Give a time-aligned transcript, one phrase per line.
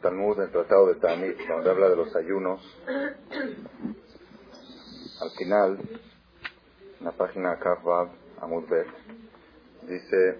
[0.00, 2.60] Talmud, el Tratado de Tanit, donde habla de los ayunos,
[5.20, 5.78] al final,
[6.98, 8.08] en la página Kafbab,
[8.40, 8.86] Amud Bet,
[9.82, 10.38] dice,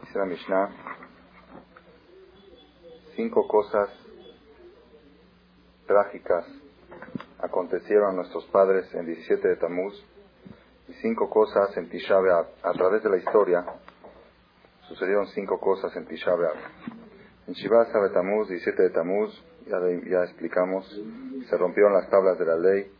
[0.00, 0.70] dice la Mishnah,
[3.16, 3.90] cinco cosas
[5.86, 6.61] trágicas
[7.52, 9.92] acontecieron a nuestros padres en 17 de Tamuz
[10.88, 12.16] y cinco cosas en Tisha
[12.62, 13.62] A través de la historia
[14.88, 16.32] sucedieron cinco cosas en Tisha
[17.46, 20.88] En Shiva de Tamuz, 17 de Tamuz, ya, ya explicamos,
[21.46, 22.90] se rompieron las tablas de la ley,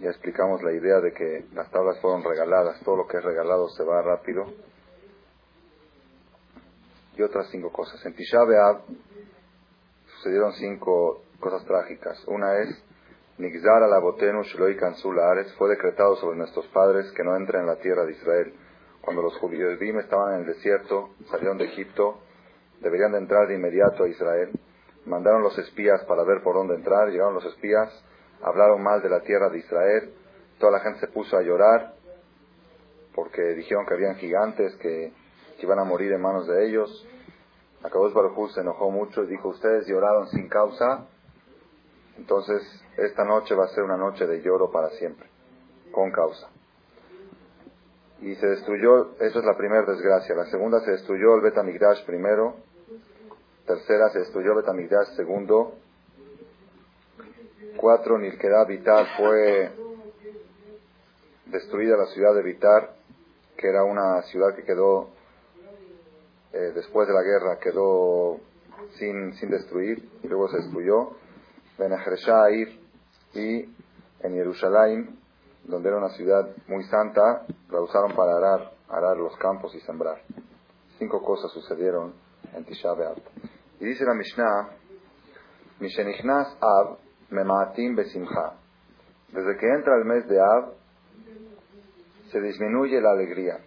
[0.00, 3.68] ya explicamos la idea de que las tablas fueron regaladas, todo lo que es regalado
[3.68, 4.44] se va rápido.
[7.16, 8.04] Y otras cinco cosas.
[8.04, 8.40] En Tisha
[10.16, 12.24] sucedieron cinco cosas trágicas.
[12.26, 12.89] Una es
[13.40, 14.76] Nigzar alabotenu Shloi
[15.18, 18.52] Ares fue decretado sobre nuestros padres que no entren en la tierra de Israel.
[19.00, 22.18] Cuando los judíos estaban en el desierto, salieron de Egipto,
[22.82, 24.50] deberían de entrar de inmediato a Israel.
[25.06, 27.88] Mandaron los espías para ver por dónde entrar, llegaron los espías,
[28.42, 30.12] hablaron mal de la tierra de Israel,
[30.58, 31.94] toda la gente se puso a llorar
[33.14, 35.14] porque dijeron que habían gigantes que,
[35.62, 37.06] iban a morir en manos de ellos.
[37.82, 41.06] Akadosh Baruj se enojó mucho y dijo, ustedes lloraron sin causa,
[42.20, 42.62] entonces,
[42.98, 45.26] esta noche va a ser una noche de lloro para siempre,
[45.90, 46.50] con causa.
[48.20, 50.34] Y se destruyó, eso es la primera desgracia.
[50.34, 52.56] La segunda se destruyó el Betamigdash primero.
[53.66, 55.76] Tercera se destruyó el Betamigdash segundo.
[57.78, 59.70] Cuatro, Nilkedah Vitar fue
[61.46, 62.96] destruida la ciudad de Vitar,
[63.56, 65.08] que era una ciudad que quedó,
[66.52, 68.38] eh, después de la guerra, quedó
[68.98, 71.19] sin, sin destruir y luego se destruyó.
[71.80, 71.92] Ben
[73.32, 73.60] y
[74.20, 75.18] en Jerusalén,
[75.64, 80.20] donde era una ciudad muy santa, la usaron para arar, arar los campos y sembrar.
[80.98, 82.12] Cinco cosas sucedieron
[82.52, 82.90] en Tisha.
[83.80, 84.68] Y dice la Mishnah,
[85.78, 86.98] Mishenichnas Av
[87.30, 88.58] Memaatim Besimcha.
[89.28, 90.74] Desde que entra el mes de Av,
[92.30, 93.58] se disminuye la alegría.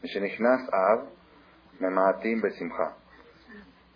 [0.00, 1.08] Mishenichnas Av
[1.80, 2.99] Memaatim Besimcha.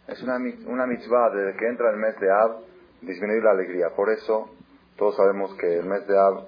[0.07, 2.61] Es una, una mitzvah desde que entra el mes de Ab
[3.01, 3.91] disminuir la alegría.
[3.97, 4.51] Por eso
[4.97, 6.47] todos sabemos que el mes de Ab,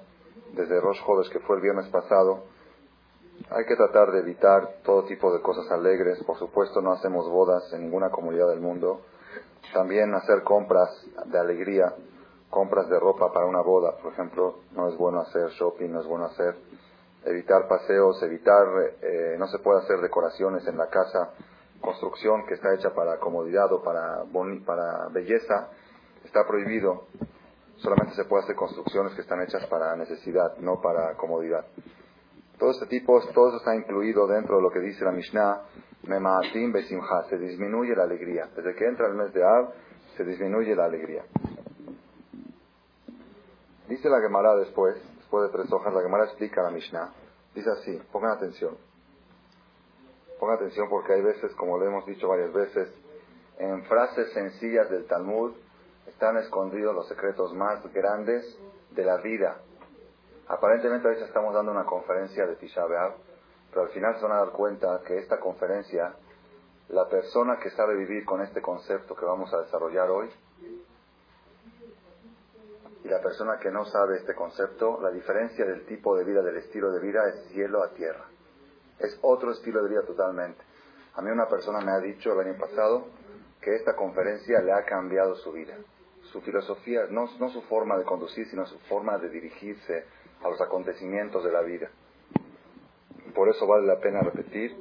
[0.53, 2.43] desde Rosh Chodesh, que fue el viernes pasado,
[3.49, 6.23] hay que tratar de evitar todo tipo de cosas alegres.
[6.23, 9.01] Por supuesto, no hacemos bodas en ninguna comunidad del mundo.
[9.73, 10.89] También hacer compras
[11.25, 11.93] de alegría,
[12.49, 16.07] compras de ropa para una boda, por ejemplo, no es bueno hacer shopping, no es
[16.07, 16.55] bueno hacer,
[17.25, 18.65] evitar paseos, evitar,
[19.01, 21.31] eh, no se puede hacer decoraciones en la casa
[21.81, 24.23] construcción que está hecha para comodidad o para,
[24.65, 25.69] para belleza,
[26.23, 27.05] está prohibido.
[27.77, 31.65] Solamente se puede hacer construcciones que están hechas para necesidad, no para comodidad.
[32.57, 35.61] Todo este tipo, todo eso está incluido dentro de lo que dice la Mishnah,
[36.03, 38.49] Memaatim Besimha, se disminuye la alegría.
[38.55, 39.73] Desde que entra el mes de Av,
[40.15, 41.23] se disminuye la alegría.
[43.87, 47.13] Dice la Gemara después, después de tres hojas, la Gemara explica la Mishnah.
[47.53, 48.75] Dice así, pongan atención.
[50.39, 52.89] Ponga atención porque hay veces, como lo hemos dicho varias veces,
[53.57, 55.53] en frases sencillas del Talmud
[56.07, 58.57] están escondidos los secretos más grandes
[58.91, 59.57] de la vida.
[60.47, 63.15] Aparentemente a veces estamos dando una conferencia de Tisha B'Av,
[63.69, 66.13] pero al final se van a dar cuenta que esta conferencia,
[66.89, 70.29] la persona que sabe vivir con este concepto que vamos a desarrollar hoy,
[73.03, 76.57] y la persona que no sabe este concepto, la diferencia del tipo de vida, del
[76.57, 78.25] estilo de vida es cielo a tierra.
[78.99, 80.61] Es otro estilo de vida totalmente.
[81.15, 83.07] A mí una persona me ha dicho el año pasado
[83.61, 85.75] que esta conferencia le ha cambiado su vida.
[86.31, 90.05] Su filosofía, no, su forma de conducir, sino su forma de dirigirse
[90.43, 91.89] a los acontecimientos de la vida.
[93.33, 94.75] Por eso vale la pena repetir,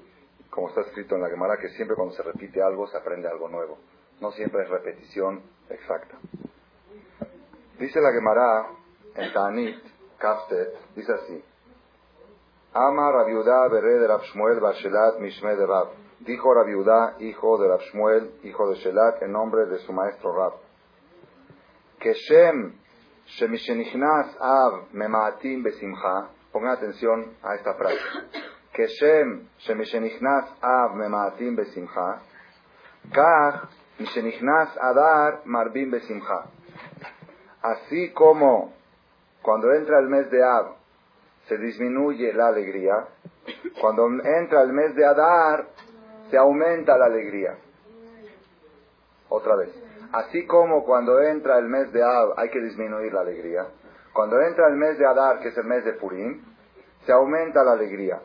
[0.50, 3.48] como está escrito en la Gemara, que siempre cuando se repite algo se aprende algo
[3.48, 3.78] nuevo.
[4.20, 6.16] No siempre es repetición exacta.
[7.78, 8.68] Dice la Gemara
[9.14, 9.76] en Tanit,
[10.18, 11.44] Kaftet, dice así,
[12.78, 15.88] Ama Rabiudá Beré de Rabshmuel Barshelat Mishme de Rab.
[16.20, 20.52] Dijo Rabiudá, hijo de Rabshmuel, hijo de Shelat, en nombre de su maestro Rab.
[21.98, 22.74] Keshem
[23.28, 26.28] Shemishenichnas Av Memaatim Besimcha.
[26.52, 27.96] Pongan atención a esta frase.
[28.74, 32.20] Keshem Shemishenichnas Av Memaatim Besimcha.
[33.10, 36.44] Kach Mishenichnas Adar Marbim Besimcha.
[37.62, 38.74] Así como
[39.40, 40.76] cuando entra el mes de Av
[41.48, 43.08] se disminuye la alegría.
[43.80, 45.66] Cuando entra el mes de Adar,
[46.30, 47.58] se aumenta la alegría.
[49.28, 49.70] Otra vez.
[50.12, 53.66] así como cuando entra el mes de Ab hay que disminuir la alegría,
[54.12, 56.42] cuando entra el mes de Adar, que es el mes de Purim,
[57.04, 58.20] se aumenta la alegría.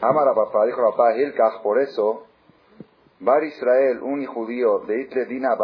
[0.00, 2.26] Amara papá, dijo papá Hilkach, por eso,
[3.20, 5.56] Bar Israel, un judío de Itle Dina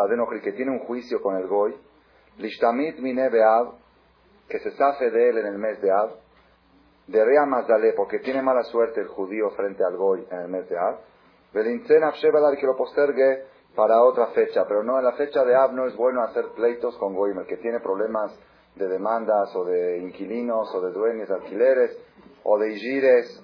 [0.42, 1.74] que tiene un juicio con el Goy,
[2.36, 3.72] Lishtamit Mine Beab,
[4.48, 6.10] que se safe de él en el mes de Ab,
[7.06, 10.68] de Rea Mazale, porque tiene mala suerte el judío frente al Goy en el mes
[10.68, 10.98] de Ab,
[11.52, 12.02] Belintzen
[12.60, 15.96] que lo postergue para otra fecha, pero no en la fecha de Ab no es
[15.96, 18.38] bueno hacer pleitos con Goy, el que tiene problemas
[18.74, 21.98] de demandas o de inquilinos o de dueños de alquileres
[22.44, 23.42] o de igires,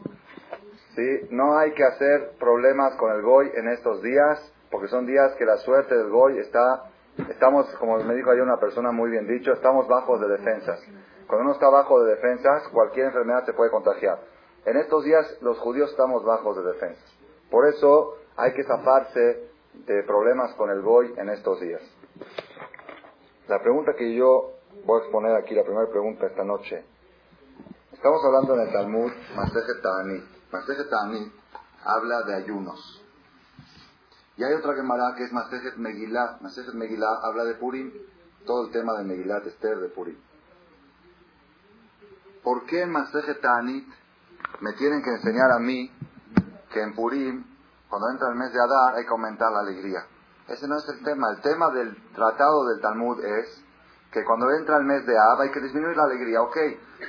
[0.95, 1.29] ¿sí?
[1.31, 5.45] No hay que hacer problemas con el Goy en estos días, porque son días que
[5.45, 6.91] la suerte del Goy está,
[7.29, 10.81] estamos, como me dijo ayer una persona muy bien dicho, estamos bajos de defensas.
[11.27, 14.21] Cuando uno está bajo de defensas, cualquier enfermedad se puede contagiar.
[14.67, 17.05] En estos días los judíos estamos bajos de defensas.
[17.51, 19.49] Por eso hay que zafarse
[19.87, 21.83] de problemas con el Goy en estos días.
[23.49, 24.53] La pregunta que yo
[24.85, 26.85] voy a exponer aquí, la primera pregunta esta noche.
[27.93, 30.25] Estamos hablando en el Talmud, Masejet Ta'anit.
[30.51, 31.33] Masejet Ta'anit
[31.85, 33.04] habla de ayunos.
[34.37, 36.39] Y hay otra Gemara que es Masejet Megillah.
[36.41, 37.93] Masejet Megillah habla de Purim,
[38.45, 40.17] todo el tema de Megillah, Esther, de Purim.
[42.43, 43.87] ¿Por qué en Masejet Ta'anit
[44.61, 45.91] me tienen que enseñar a mí
[46.73, 47.45] que en Purim,
[47.89, 50.05] cuando entra el mes de Adar, hay que aumentar la alegría?
[50.49, 51.31] Ese no es el tema.
[51.31, 53.65] El tema del tratado del Talmud es
[54.11, 56.43] que cuando entra el mes de Ab hay que disminuir la alegría.
[56.43, 56.57] Ok,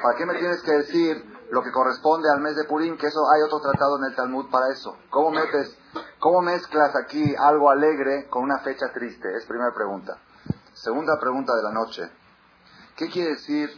[0.01, 3.19] ¿para qué me tienes que decir lo que corresponde al mes de Purim, que eso
[3.31, 4.97] hay otro tratado en el Talmud para eso.
[5.09, 5.77] ¿Cómo metes,
[6.19, 9.27] cómo mezclas aquí algo alegre con una fecha triste?
[9.37, 10.17] Es primera pregunta.
[10.73, 12.09] Segunda pregunta de la noche.
[12.95, 13.69] ¿Qué quiere decir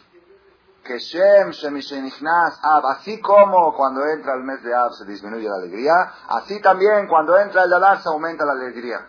[0.83, 5.55] que Shem Shemishenichnas Ab, así como cuando entra el mes de Ab se disminuye la
[5.55, 5.93] alegría,
[6.29, 9.05] así también cuando entra el Adar se aumenta la alegría?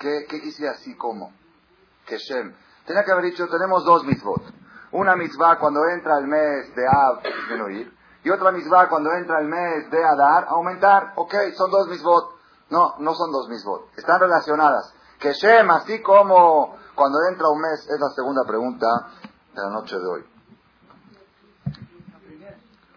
[0.00, 1.32] ¿Qué, qué quisiera así como?
[2.06, 2.54] Que Shem.
[2.86, 4.42] Tenía que haber dicho, tenemos dos mitzvot.
[4.92, 7.97] Una mitzvah cuando entra el mes de Ab, disminuir.
[8.28, 11.14] Y otra mitzvah cuando entra el mes de Adar, aumentar.
[11.16, 12.36] Ok, son dos mitzvot.
[12.68, 13.88] No, no son dos mitzvot.
[13.96, 14.92] Están relacionadas.
[15.18, 18.86] Que Shem, así como cuando entra un mes, es la segunda pregunta
[19.54, 20.26] de la noche de hoy.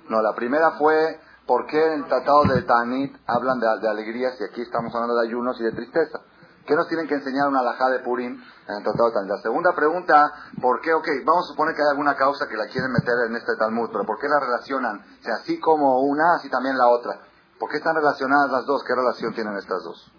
[0.09, 1.17] No, la primera fue,
[1.47, 5.15] ¿por qué en el tratado de Tanit hablan de, de alegrías y aquí estamos hablando
[5.15, 6.19] de ayunos y de tristeza?
[6.65, 9.27] ¿Qué nos tienen que enseñar una alajá de Purim en el Tratado de?
[9.27, 10.31] La segunda pregunta,
[10.61, 10.93] ¿por qué?
[10.93, 13.89] Ok, vamos a suponer que hay alguna causa que la quieren meter en este Talmud,
[13.91, 14.99] pero ¿por qué la relacionan?
[14.99, 17.19] O sea, así como una, así también la otra.
[17.59, 18.83] ¿Por qué están relacionadas las dos?
[18.83, 20.11] ¿Qué relación tienen estas dos?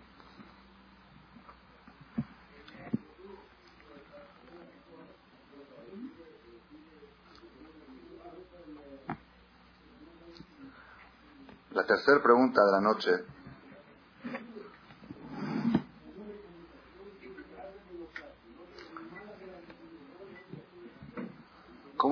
[11.70, 13.41] La tercera pregunta de la noche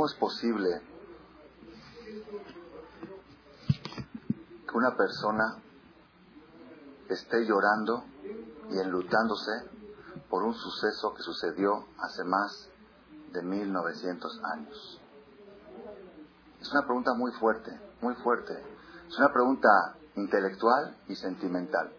[0.01, 0.81] ¿Cómo es posible
[4.67, 5.59] que una persona
[7.11, 8.05] esté llorando
[8.71, 9.51] y enlutándose
[10.31, 12.71] por un suceso que sucedió hace más
[13.31, 15.03] de 1900 años?
[16.63, 18.55] Es una pregunta muy fuerte, muy fuerte.
[19.07, 19.69] Es una pregunta
[20.17, 21.93] intelectual y sentimental.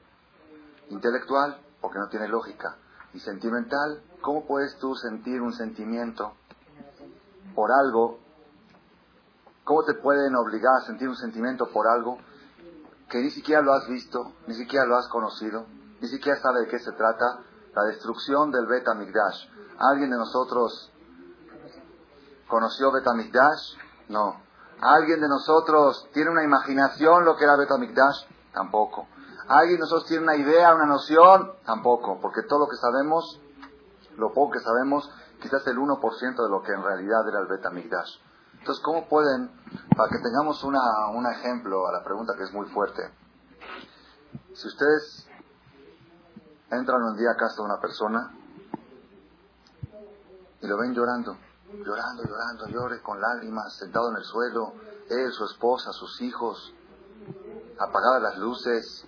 [0.89, 2.77] Intelectual porque no tiene lógica.
[3.13, 6.33] Y sentimental, ¿cómo puedes tú sentir un sentimiento
[7.53, 8.19] por algo,
[9.63, 12.17] ¿cómo te pueden obligar a sentir un sentimiento por algo
[13.09, 15.65] que ni siquiera lo has visto, ni siquiera lo has conocido,
[15.99, 17.39] ni siquiera sabe de qué se trata?
[17.73, 19.47] La destrucción del Bet Amigdash.
[19.79, 20.91] ¿Alguien de nosotros
[22.47, 23.77] conoció Bet Amigdash?
[24.09, 24.41] No.
[24.81, 28.25] ¿Alguien de nosotros tiene una imaginación lo que era Bet Amigdash?
[28.53, 29.07] Tampoco.
[29.47, 31.53] ¿Alguien de nosotros tiene una idea, una noción?
[31.65, 32.19] Tampoco.
[32.21, 33.39] Porque todo lo que sabemos,
[34.17, 35.09] lo poco que sabemos,
[35.41, 38.17] quizás el 1% de lo que en realidad era el Betamigdash.
[38.59, 39.49] Entonces, ¿cómo pueden,
[39.97, 40.75] para que tengamos un
[41.25, 43.11] ejemplo a la pregunta que es muy fuerte,
[44.53, 45.27] si ustedes
[46.69, 48.31] entran un día a casa de una persona
[50.61, 51.35] y lo ven llorando,
[51.73, 54.73] llorando, llorando, llore con lágrimas, sentado en el suelo,
[55.09, 56.73] él, su esposa, sus hijos,
[57.79, 59.07] apagadas las luces,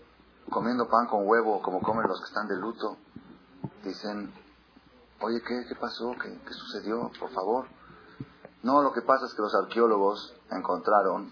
[0.49, 2.97] comiendo pan con huevo como comen los que están de luto,
[3.83, 4.33] dicen,
[5.25, 6.11] Oye, ¿qué, qué pasó?
[6.21, 7.09] ¿Qué, ¿Qué sucedió?
[7.17, 7.65] Por favor.
[8.61, 11.31] No, lo que pasa es que los arqueólogos encontraron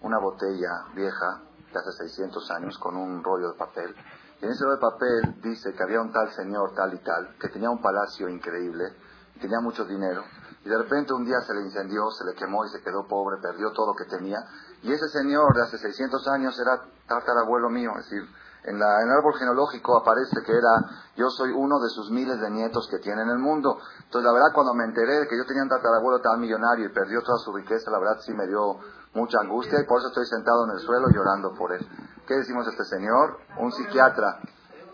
[0.00, 3.94] una botella vieja de hace 600 años con un rollo de papel.
[4.40, 7.36] Y en ese rollo de papel dice que había un tal señor, tal y tal,
[7.38, 8.96] que tenía un palacio increíble,
[9.38, 10.24] tenía mucho dinero,
[10.64, 13.42] y de repente un día se le incendió, se le quemó y se quedó pobre,
[13.42, 14.38] perdió todo lo que tenía.
[14.82, 18.26] Y ese señor de hace 600 años era tatarabuelo mío, es decir,
[18.68, 20.84] en, la, en el árbol genealógico aparece que era,
[21.16, 23.78] yo soy uno de sus miles de nietos que tiene en el mundo.
[24.04, 26.92] Entonces, la verdad, cuando me enteré de que yo tenía un tatarabuelo tan millonario y
[26.92, 28.78] perdió toda su riqueza, la verdad sí me dio
[29.14, 31.86] mucha angustia y por eso estoy sentado en el suelo llorando por él.
[32.26, 33.38] ¿Qué decimos a este señor?
[33.58, 34.40] Un psiquiatra.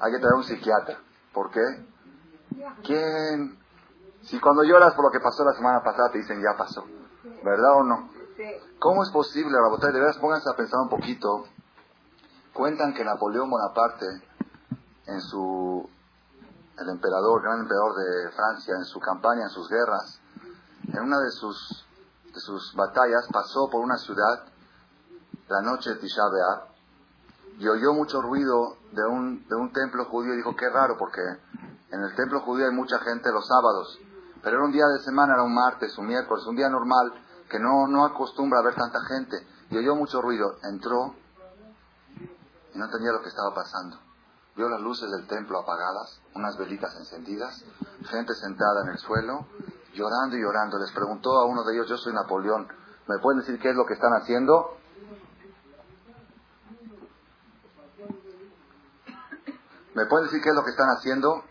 [0.01, 0.99] Hay que traer un psiquiatra.
[1.33, 1.65] ¿Por qué?
[2.85, 3.59] ¿Quién?
[4.23, 6.85] Si cuando lloras por lo que pasó la semana pasada te dicen ya pasó.
[7.43, 8.09] ¿Verdad o no?
[8.79, 9.93] ¿Cómo es posible, Rabotay?
[9.93, 11.45] De veras, pónganse a pensar un poquito.
[12.55, 14.07] Cuentan que Napoleón Bonaparte,
[15.07, 15.91] en su,
[16.79, 20.21] el emperador, gran emperador de Francia, en su campaña, en sus guerras,
[20.87, 21.85] en una de sus,
[22.77, 24.45] batallas pasó por una ciudad
[25.49, 26.69] la noche de Tisha B'Av
[27.59, 31.23] y oyó mucho ruido de un, de un templo judío y dijo, qué raro, porque
[31.91, 33.99] en el templo judío hay mucha gente los sábados,
[34.45, 37.15] pero era un día de semana, era un martes, un miércoles, un día normal,
[37.51, 39.45] que no, no acostumbra a ver tanta gente.
[39.71, 41.15] Y oyó mucho ruido, entró
[42.75, 43.99] y no entendía lo que estaba pasando.
[44.57, 47.65] Vio las luces del templo apagadas, unas velitas encendidas,
[48.09, 49.47] gente sentada en el suelo,
[49.95, 50.79] llorando y llorando.
[50.79, 52.69] Les preguntó a uno de ellos, yo soy Napoleón,
[53.09, 54.77] ¿me pueden decir qué es lo que están haciendo?
[59.95, 61.45] ¿Me pueden decir qué es lo que están haciendo?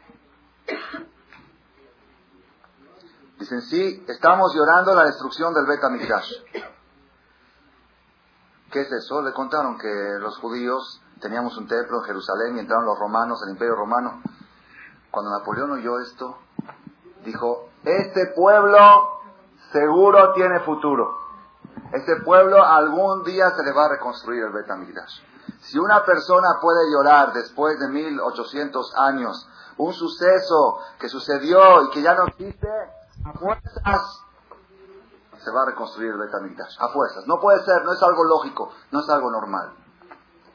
[3.39, 5.81] Dicen, sí, estamos llorando la destrucción del Bet
[8.71, 9.21] ¿Qué es eso?
[9.21, 13.51] Le contaron que los judíos teníamos un templo en Jerusalén y entraron los romanos, el
[13.51, 14.21] imperio romano.
[15.11, 16.37] Cuando Napoleón oyó esto,
[17.23, 18.79] dijo, este pueblo
[19.71, 21.17] seguro tiene futuro.
[21.91, 24.67] Este pueblo algún día se le va a reconstruir el Bet
[25.63, 32.01] si una persona puede llorar después de 1800 años, un suceso que sucedió y que
[32.01, 32.67] ya no existe,
[33.25, 34.23] a fuerzas
[35.43, 36.77] se va a reconstruir el Betamigdash.
[36.79, 37.25] A fuerzas.
[37.27, 39.73] No puede ser, no es algo lógico, no es algo normal.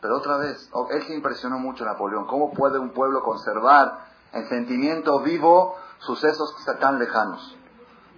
[0.01, 2.27] Pero otra vez, oh, él se impresionó mucho Napoleón.
[2.27, 7.57] ¿Cómo puede un pueblo conservar en sentimiento vivo sucesos que tan lejanos?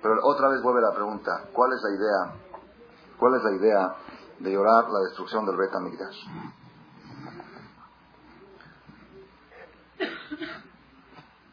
[0.03, 2.35] Pero otra vez vuelve la pregunta, ¿cuál es la idea?
[3.19, 3.97] ¿Cuál es la idea
[4.39, 6.17] de llorar la destrucción del Betamigdash?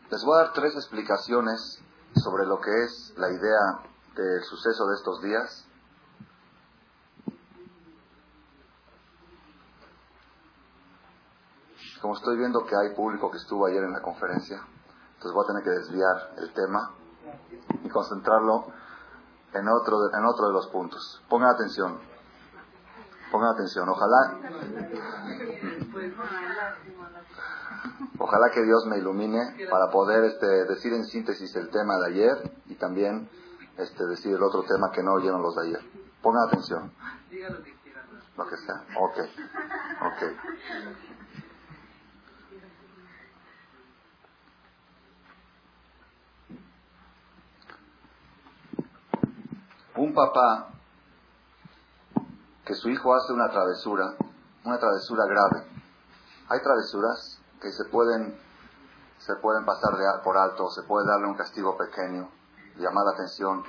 [0.09, 1.81] Les voy a dar tres explicaciones
[2.15, 3.79] sobre lo que es la idea
[4.15, 5.66] del suceso de estos días.
[12.01, 14.61] Como estoy viendo que hay público que estuvo ayer en la conferencia,
[15.13, 16.91] entonces voy a tener que desviar el tema
[17.83, 18.67] y concentrarlo
[19.53, 21.23] en otro de, en otro de los puntos.
[21.27, 21.99] Pongan atención.
[23.31, 23.89] Pongan atención.
[23.89, 24.39] Ojalá.
[28.19, 32.51] Ojalá que Dios me ilumine para poder este, decir en síntesis el tema de ayer
[32.67, 33.29] y también
[33.77, 35.81] este, decir el otro tema que no oyeron los de ayer.
[36.21, 36.91] Pongan atención.
[38.37, 38.85] lo que sea.
[38.99, 39.17] Ok.
[40.01, 41.16] Ok.
[49.97, 50.69] Un papá
[52.63, 54.15] que su hijo hace una travesura,
[54.63, 55.65] una travesura grave.
[56.49, 58.39] Hay travesuras que se pueden,
[59.17, 62.29] se pueden pasar de, por alto, se puede darle un castigo pequeño,
[62.75, 63.63] llamar la atención.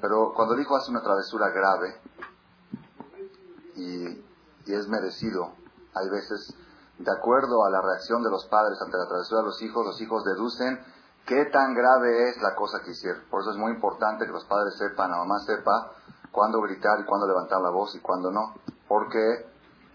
[0.00, 2.00] Pero cuando el hijo hace una travesura grave
[3.76, 4.08] y,
[4.66, 5.52] y es merecido,
[5.94, 6.52] hay veces,
[6.98, 10.00] de acuerdo a la reacción de los padres ante la travesura de los hijos, los
[10.00, 10.84] hijos deducen
[11.30, 13.22] qué tan grave es la cosa que hicieron.
[13.30, 15.92] Por eso es muy importante que los padres sepan, la mamá sepa
[16.32, 18.54] cuándo gritar y cuándo levantar la voz y cuándo no.
[18.88, 19.46] Porque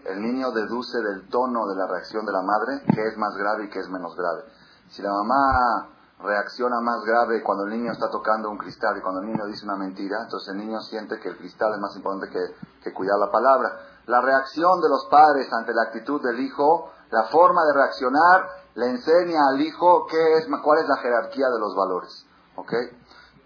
[0.06, 3.66] el niño deduce del tono de la reacción de la madre qué es más grave
[3.66, 4.44] y qué es menos grave.
[4.88, 5.88] Si la mamá
[6.20, 9.66] reacciona más grave cuando el niño está tocando un cristal y cuando el niño dice
[9.66, 13.30] una mentira, entonces el niño siente que el cristal es más importante que, cuidar la
[13.30, 13.68] palabra.
[14.06, 18.90] La reacción de los padres ante la actitud del hijo, la forma de reaccionar, le
[18.90, 22.26] enseña al hijo qué es, cuál es la jerarquía de los valores.
[22.56, 22.72] ¿Ok?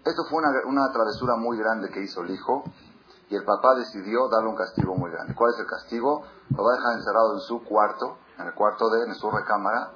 [0.05, 2.63] Esto fue una, una travesura muy grande que hizo el hijo
[3.29, 5.33] y el papá decidió darle un castigo muy grande.
[5.33, 6.23] ¿Cuál es el castigo?
[6.49, 9.93] Lo va a dejar encerrado en su cuarto, en el cuarto de, en su recámara,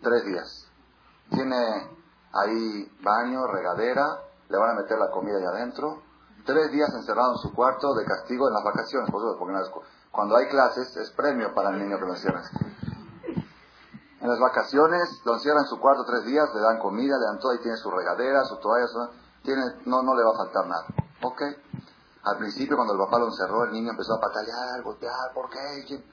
[0.00, 0.68] tres días.
[1.30, 1.90] Tiene
[2.32, 6.02] ahí baño, regadera, le van a meter la comida ahí adentro.
[6.44, 9.10] Tres días encerrado en su cuarto de castigo en las vacaciones.
[9.10, 9.80] Porque
[10.12, 12.42] cuando hay clases es premio para el niño que lo encierra.
[14.26, 17.38] En las vacaciones lo encierran en su cuarto tres días, le dan comida, le dan
[17.38, 18.88] todo, ahí tiene su regadera, su toalla,
[19.44, 20.84] tiene, no, no le va a faltar nada.
[21.22, 21.42] Ok.
[22.24, 26.04] Al principio, cuando el papá lo encerró, el niño empezó a patalear, golpear, ¿por qué?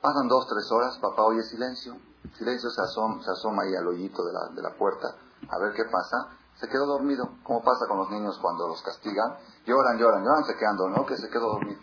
[0.00, 1.96] Pasan dos, tres horas, papá oye silencio.
[2.36, 5.14] Silencio se asoma, se asoma ahí al hoyito de la, de la puerta
[5.48, 6.30] a ver qué pasa.
[6.56, 7.36] Se quedó dormido.
[7.44, 9.36] ¿Cómo pasa con los niños cuando los castigan?
[9.64, 11.06] Lloran, lloran, lloran, se quedan dormidos.
[11.06, 11.78] que se quedó dormido.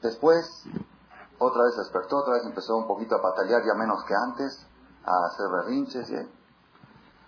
[0.00, 0.64] Después
[1.42, 4.66] otra vez despertó, otra vez empezó un poquito a patalear, ya menos que antes,
[5.04, 6.10] a hacer berrinches.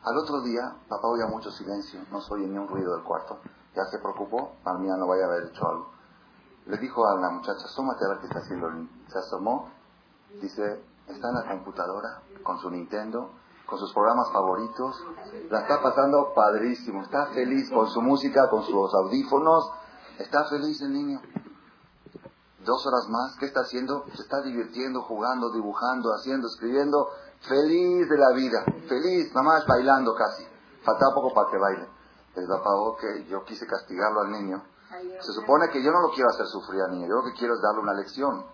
[0.04, 3.38] Al otro día, papá oía mucho silencio, no se oye ni un ruido del cuarto.
[3.74, 5.90] Ya se preocupó, al mía no vaya a haber hecho algo.
[6.66, 8.68] Le dijo a la muchacha, asómate a ver qué está haciendo
[9.08, 9.70] Se asomó,
[10.42, 13.30] dice, está en la computadora con su Nintendo,
[13.64, 15.02] con sus programas favoritos,
[15.48, 19.72] la está pasando padrísimo, está feliz con su música, con sus audífonos,
[20.18, 21.22] está feliz el niño.
[22.64, 24.04] Dos horas más, ¿qué está haciendo?
[24.14, 27.08] Se está divirtiendo, jugando, dibujando, haciendo, escribiendo,
[27.40, 30.46] feliz de la vida, feliz, mamá bailando casi.
[30.84, 31.88] Faltaba poco para que baile.
[32.36, 34.62] El papá, que yo quise castigarlo al niño.
[35.20, 37.54] Se supone que yo no lo quiero hacer sufrir al niño, yo lo que quiero
[37.54, 38.46] es darle una lección.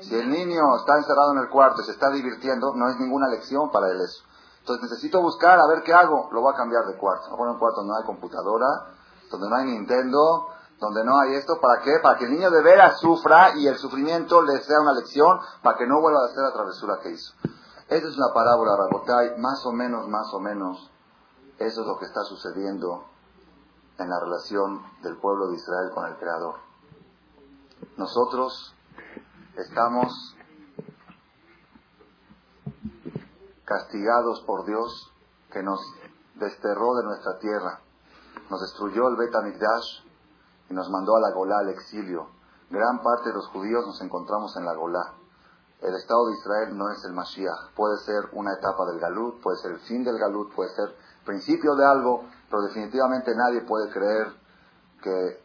[0.00, 3.28] Si el niño está encerrado en el cuarto y se está divirtiendo, no es ninguna
[3.28, 4.24] lección para él eso.
[4.60, 6.30] Entonces necesito buscar a ver qué hago.
[6.32, 7.26] Lo voy a cambiar de cuarto.
[7.26, 8.66] Voy a poner un cuarto donde no hay computadora,
[9.30, 10.48] donde no hay Nintendo,
[10.82, 11.60] donde no hay esto.
[11.60, 11.92] ¿Para qué?
[12.02, 15.78] Para que el niño de veras sufra y el sufrimiento le sea una lección para
[15.78, 17.34] que no vuelva a hacer la travesura que hizo.
[17.86, 19.38] Esa es una parábola, Rabotai.
[19.38, 20.90] Más o menos, más o menos,
[21.58, 23.04] eso es lo que está sucediendo
[23.96, 26.56] en la relación del pueblo de Israel con el Creador.
[27.96, 28.74] Nosotros
[29.56, 30.36] estamos
[33.64, 35.12] castigados por Dios
[35.52, 35.80] que nos
[36.34, 37.80] desterró de nuestra tierra,
[38.50, 39.32] nos destruyó el Bet
[40.68, 42.28] y nos mandó a la Golá al exilio.
[42.70, 45.14] Gran parte de los judíos nos encontramos en la Golá.
[45.80, 47.74] El Estado de Israel no es el Mashiach.
[47.74, 51.74] Puede ser una etapa del Galut, puede ser el fin del Galut, puede ser principio
[51.74, 54.32] de algo, pero definitivamente nadie puede creer
[55.02, 55.42] que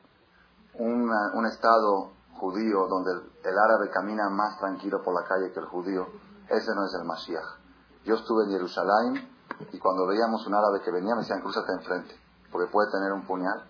[0.79, 3.11] un Estado judío donde
[3.43, 6.07] el árabe camina más tranquilo por la calle que el judío,
[6.49, 7.45] ese no es el Mashiach.
[8.05, 9.29] Yo estuve en Jerusalén
[9.71, 12.15] y cuando veíamos un árabe que venía me decían, cruzate enfrente,
[12.51, 13.65] porque puede tener un puñal.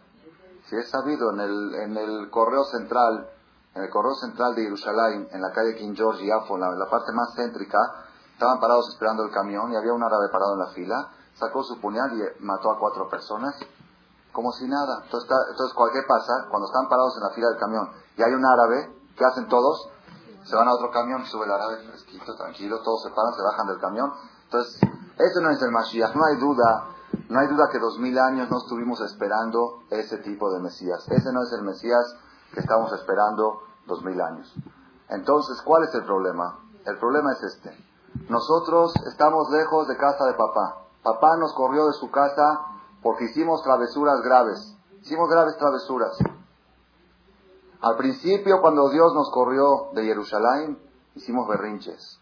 [0.69, 3.29] Si es sabido, en el, en el correo central,
[3.73, 6.89] en el correo central de Jerusalén, en la calle King George y Afo, en la,
[6.89, 7.77] parte más céntrica,
[8.33, 11.79] estaban parados esperando el camión y había un árabe parado en la fila, sacó su
[11.79, 13.55] puñal y mató a cuatro personas,
[14.31, 15.03] como si nada.
[15.03, 16.47] Entonces, entonces ¿qué pasa?
[16.49, 19.91] Cuando están parados en la fila del camión y hay un árabe, ¿qué hacen todos?
[20.47, 23.67] se van a otro camión, sube el árabe fresquito, tranquilo, todos se paran, se bajan
[23.67, 24.13] del camión.
[24.45, 26.87] Entonces, eso no es el Mashiach, no hay duda,
[27.29, 31.05] no hay duda que dos mil años no estuvimos esperando ese tipo de Mesías.
[31.09, 32.15] Ese no es el Mesías
[32.53, 34.53] que estamos esperando dos mil años.
[35.09, 36.59] Entonces, ¿cuál es el problema?
[36.85, 37.77] El problema es este.
[38.29, 40.83] Nosotros estamos lejos de casa de papá.
[41.03, 42.61] Papá nos corrió de su casa
[43.03, 44.75] porque hicimos travesuras graves.
[45.01, 46.17] Hicimos graves travesuras.
[47.81, 50.79] Al principio, cuando Dios nos corrió de Jerusalén,
[51.15, 52.19] hicimos berrinches.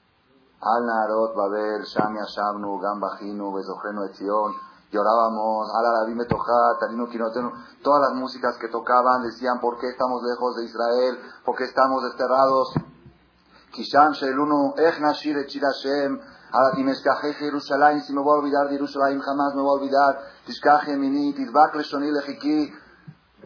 [0.61, 4.53] Al Narot, Babel, Shami, Shamnu, Gambajinu, Bezojenu, Etzion.
[4.95, 6.25] Llorábamos, Al me
[6.79, 7.51] Tarinu, Kinotenu.
[7.83, 11.19] Todas las músicas que tocaban decían, ¿por qué estamos lejos de Israel?
[11.43, 12.73] ¿Por qué estamos desterrados?
[13.71, 16.17] Kisham, Shelunu, Ech Nashir, Echir Hashem.
[16.51, 20.19] Ahora, Jerusalén, si me voy a olvidar de Jerusalén, jamás me voy a olvidar.
[20.45, 22.73] Tishkaje, Mini, Tizbak, Leshoni, Lejiki.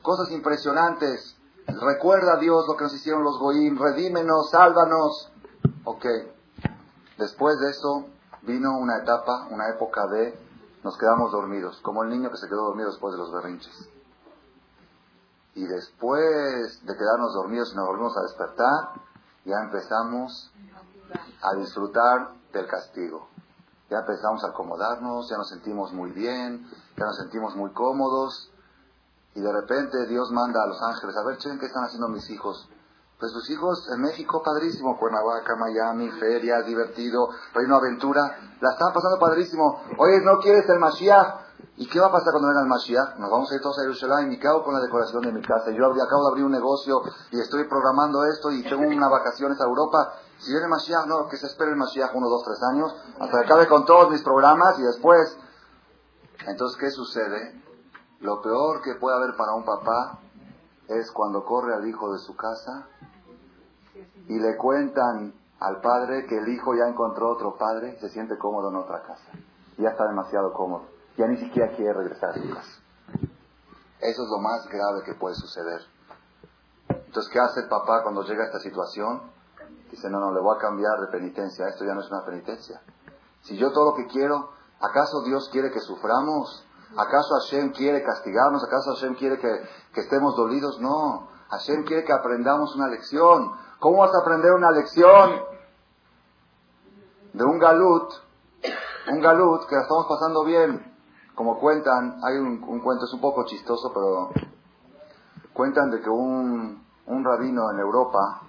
[0.03, 1.35] Cosas impresionantes.
[1.65, 5.31] Recuerda Dios lo que nos hicieron los Goim, redímenos, sálvanos.
[5.83, 6.05] Ok.
[7.17, 8.05] Después de eso
[8.43, 10.48] vino una etapa, una época de
[10.83, 13.89] nos quedamos dormidos, como el niño que se quedó dormido después de los berrinches.
[15.55, 19.01] Y después de quedarnos dormidos y nos volvimos a despertar,
[19.45, 20.51] ya empezamos
[21.41, 23.27] a disfrutar del castigo.
[23.89, 28.51] Ya empezamos a acomodarnos, ya nos sentimos muy bien, ya nos sentimos muy cómodos
[29.33, 32.29] y de repente Dios manda a los ángeles, a ver, chen, ¿qué están haciendo mis
[32.29, 32.69] hijos?
[33.19, 38.21] Pues sus hijos en México, padrísimo, Cuernavaca, Miami, feria, divertido, reino aventura,
[38.61, 39.81] la están pasando padrísimo.
[39.97, 41.49] Oye, ¿no quieres el Mashiach?
[41.75, 43.17] ¿Y qué va a pasar cuando venga el Mashiach?
[43.17, 45.41] Nos vamos a ir todos a Jerusalén y me cago con la decoración de mi
[45.41, 45.69] casa.
[45.71, 47.01] Yo acabo de abrir un negocio
[47.31, 50.13] y estoy programando esto y tengo unas vacaciones a Europa.
[50.37, 53.37] Si viene el Mashiach, no, que se espere el Mashiach uno, dos, tres años, hasta
[53.37, 55.37] que acabe con todos mis programas y después.
[56.47, 57.61] Entonces, ¿qué sucede?
[58.21, 60.19] Lo peor que puede haber para un papá
[60.87, 62.87] es cuando corre al hijo de su casa
[64.27, 68.69] y le cuentan al padre que el hijo ya encontró otro padre, se siente cómodo
[68.69, 69.31] en otra casa.
[69.77, 70.85] Ya está demasiado cómodo.
[71.17, 72.81] Ya ni siquiera quiere regresar a su casa.
[73.99, 75.81] Eso es lo más grave que puede suceder.
[76.87, 79.21] Entonces, ¿qué hace el papá cuando llega a esta situación?
[79.91, 81.67] Dice, no, no, le voy a cambiar de penitencia.
[81.67, 82.81] Esto ya no es una penitencia.
[83.41, 86.65] Si yo todo lo que quiero, ¿acaso Dios quiere que suframos?
[86.95, 88.63] ¿Acaso Hashem quiere castigarnos?
[88.63, 90.79] ¿Acaso Hashem quiere que, estemos dolidos?
[90.79, 91.27] No.
[91.49, 93.51] Hashem quiere que aprendamos una lección.
[93.79, 95.41] ¿Cómo vas a aprender una lección
[97.33, 98.13] de un galut?
[99.11, 100.95] Un galut que la estamos pasando bien.
[101.35, 104.31] Como cuentan, hay un, cuento, es un poco chistoso, pero
[105.53, 108.41] cuentan de que un, un rabino en Europa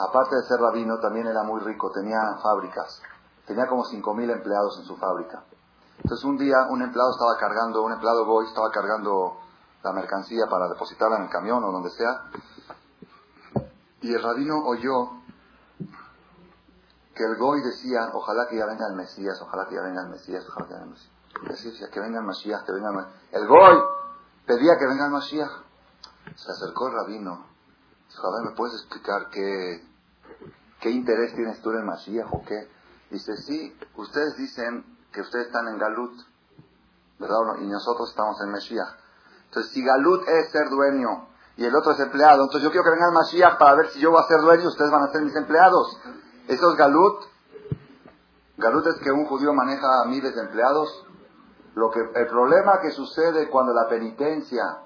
[0.00, 3.02] aparte de ser rabino, también era muy rico, tenía fábricas.
[3.46, 5.44] Tenía como 5.000 empleados en su fábrica.
[5.98, 9.36] Entonces un día un empleado estaba cargando, un empleado Goy estaba cargando
[9.82, 12.22] la mercancía para depositarla en el camión o donde sea.
[14.02, 15.20] Y el rabino oyó
[17.14, 20.08] que el Goy decía, ojalá que ya venga el Mesías, ojalá que ya venga el
[20.08, 21.20] Mesías, ojalá que venga el Mesías.
[21.42, 23.32] Decía, que venga el Mashiach, que venga el Mashiach.
[23.32, 23.78] El Goy
[24.46, 25.50] pedía que venga el Mashiach.
[26.34, 27.46] Se acercó el rabino.
[28.08, 29.86] Dijo, a ¿me puedes explicar qué,
[30.80, 32.68] qué interés tienes tú en el Mashiach o qué?
[33.10, 36.20] Dice, sí, ustedes dicen que ustedes están en Galut,
[37.18, 37.36] ¿verdad?
[37.60, 38.94] Y nosotros estamos en Mashiach.
[39.46, 41.29] Entonces, si Galut es ser dueño
[41.60, 44.00] y el otro es empleado, entonces yo quiero que venga el Mashiach para ver si
[44.00, 45.94] yo voy a ser dueño ustedes van a ser mis empleados.
[46.48, 47.20] Eso es Galut.
[48.56, 51.06] Galut es que un judío maneja a miles de empleados.
[51.74, 54.78] Lo que, el problema que sucede cuando la penitencia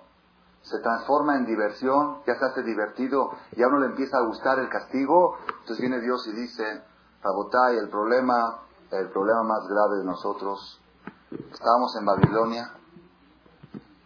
[0.63, 4.59] se transforma en diversión, ya se hace divertido y a uno le empieza a gustar
[4.59, 6.83] el castigo, entonces viene Dios y dice,
[7.23, 10.83] Rabotai, el problema, el problema más grave de nosotros,
[11.31, 12.73] estábamos en Babilonia,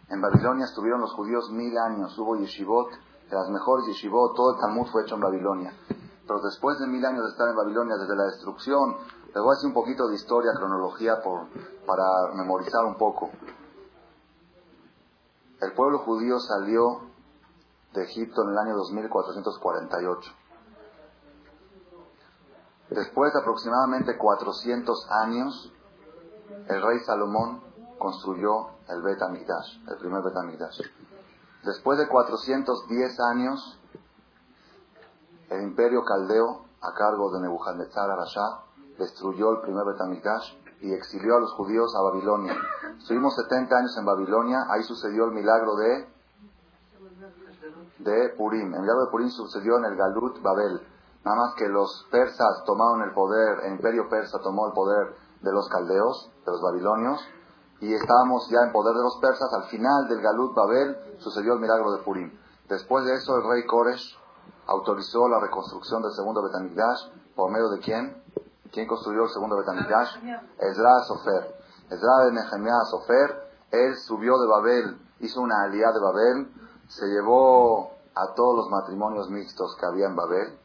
[0.09, 4.61] en Babilonia estuvieron los judíos mil años, hubo yeshivot, de las mejores yeshivot, todo el
[4.61, 5.73] Talmud fue hecho en Babilonia.
[6.27, 9.55] Pero después de mil años de estar en Babilonia, desde la destrucción, les voy a
[9.55, 11.21] decir un poquito de historia, cronología,
[11.85, 13.29] para memorizar un poco.
[15.61, 17.01] El pueblo judío salió
[17.93, 20.31] de Egipto en el año 2448.
[22.89, 25.73] Después de aproximadamente 400 años,
[26.67, 27.61] el rey Salomón
[27.99, 30.33] construyó el Bet el primer Bet
[31.63, 33.79] Después de 410 años,
[35.49, 38.63] el imperio caldeo, a cargo de Nebuchadnezzar Arashá,
[38.97, 42.55] destruyó el primer Betamigdash y exilió a los judíos a Babilonia.
[42.97, 46.07] Estuvimos 70 años en Babilonia, ahí sucedió el milagro de,
[47.99, 48.73] de Purim.
[48.73, 50.81] El milagro de Purim sucedió en el Galut Babel.
[51.25, 55.51] Nada más que los persas tomaron el poder, el imperio persa tomó el poder de
[55.51, 57.19] los caldeos, de los babilonios,
[57.81, 59.51] y estábamos ya en poder de los persas.
[59.53, 62.31] Al final del Galut Babel sucedió el milagro de Purim.
[62.67, 64.17] Después de eso, el rey Koresh
[64.67, 68.21] autorizó la reconstrucción del segundo Betamigdash por medio de quién?
[68.71, 70.17] ¿Quién construyó el segundo Betamigdash?
[70.59, 71.55] Ezra Sofer.
[71.89, 76.53] Ezra de Nehemiah Sofer, él subió de Babel, hizo una alianza de Babel,
[76.87, 80.59] se llevó a todos los matrimonios mixtos que había en Babel,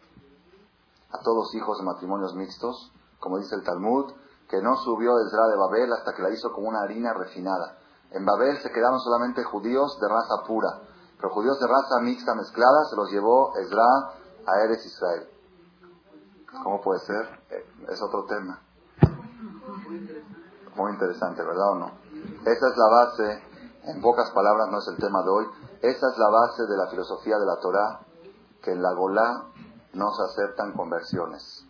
[1.13, 4.13] a todos los hijos de matrimonios mixtos, como dice el Talmud,
[4.49, 7.79] que no subió Ezra de Babel hasta que la hizo como una harina refinada.
[8.11, 10.69] En Babel se quedaron solamente judíos de raza pura.
[11.21, 13.85] Los judíos de raza mixta mezclada se los llevó Ezra
[14.47, 15.29] a Eres Israel.
[16.63, 17.41] ¿Cómo puede ser?
[17.51, 18.61] Eh, es otro tema.
[20.77, 21.91] Muy interesante, ¿verdad o no?
[22.45, 23.43] Esa es la base,
[23.85, 25.47] en pocas palabras no es el tema de hoy,
[25.83, 28.01] esa es la base de la filosofía de la Torah,
[28.63, 29.47] que en la Golá
[29.93, 31.64] no se aceptan conversiones.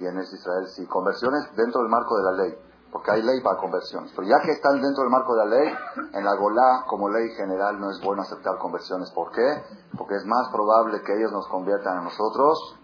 [0.00, 2.58] Y en Israel sí, conversiones dentro del marco de la ley
[2.90, 4.12] porque hay ley para conversiones.
[4.16, 5.74] Pero ya que están dentro del marco de la ley,
[6.14, 9.10] en la Golá, como ley general, no es bueno aceptar conversiones.
[9.10, 9.62] ¿Por qué?
[9.96, 12.76] Porque es más probable que ellos nos conviertan a nosotros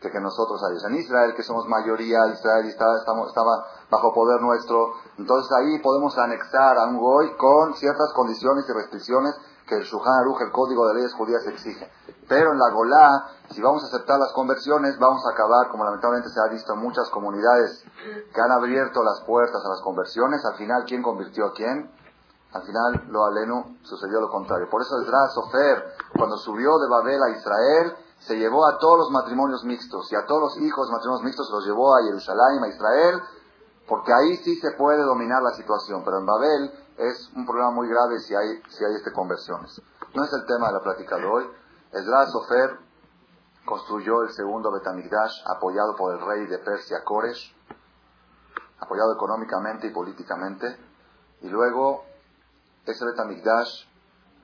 [0.00, 0.84] que que nosotros a ellos.
[0.84, 6.76] En Israel, que somos mayoría, Israel estaba, estaba bajo poder nuestro, entonces ahí podemos anexar
[6.76, 9.34] a un goy con ciertas condiciones y restricciones
[9.66, 11.90] que el Shulchan Aruch, el código de leyes judías, exige.
[12.28, 16.30] Pero en la Golá, si vamos a aceptar las conversiones, vamos a acabar, como lamentablemente
[16.30, 17.84] se ha visto en muchas comunidades
[18.32, 20.44] que han abierto las puertas a las conversiones.
[20.44, 21.90] Al final, ¿quién convirtió a quién?
[22.52, 24.68] Al final, lo alenu sucedió lo contrario.
[24.70, 25.84] Por eso el Sofer,
[26.16, 30.24] cuando subió de Babel a Israel, se llevó a todos los matrimonios mixtos y a
[30.24, 33.22] todos los hijos de matrimonios mixtos los llevó a Jerusalén, a Israel,
[33.88, 36.02] porque ahí sí se puede dominar la situación.
[36.04, 39.80] Pero en Babel es un problema muy grave si hay, si hay este conversiones.
[40.14, 41.50] No es el tema de la plática de hoy.
[41.92, 42.78] Esdras Sofer
[43.64, 47.54] construyó el segundo Betamigdash apoyado por el rey de Persia, Koresh,
[48.78, 50.76] apoyado económicamente y políticamente.
[51.40, 52.04] Y luego,
[52.86, 53.86] ese Betamigdash,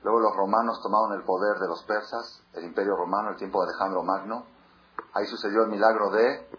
[0.03, 3.69] luego los romanos tomaron el poder de los persas, el imperio romano, el tiempo de
[3.69, 4.45] Alejandro Magno.
[5.13, 6.49] Ahí sucedió el milagro de,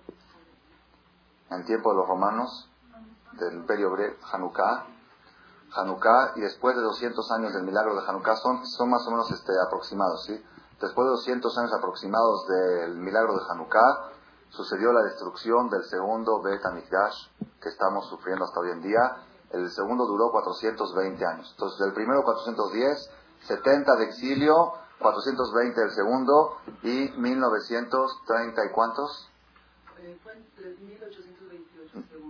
[1.50, 2.70] en tiempo de los romanos,
[3.32, 3.90] del imperio
[4.30, 4.86] Hanukkah,
[5.74, 9.30] Hanukkah y después de 200 años del milagro de Hanukkah son, son más o menos
[9.30, 10.42] este, aproximados, ¿sí?
[10.80, 14.10] Después de 200 años aproximados del milagro de Hanukkah,
[14.50, 17.28] sucedió la destrucción del segundo Bet HaMikdash
[17.60, 19.16] que estamos sufriendo hasta hoy en día.
[19.50, 21.50] El segundo duró 420 años.
[21.52, 23.10] Entonces, del primero 410,
[23.46, 29.28] 70 de exilio, 420 del segundo y 1930 y cuántos?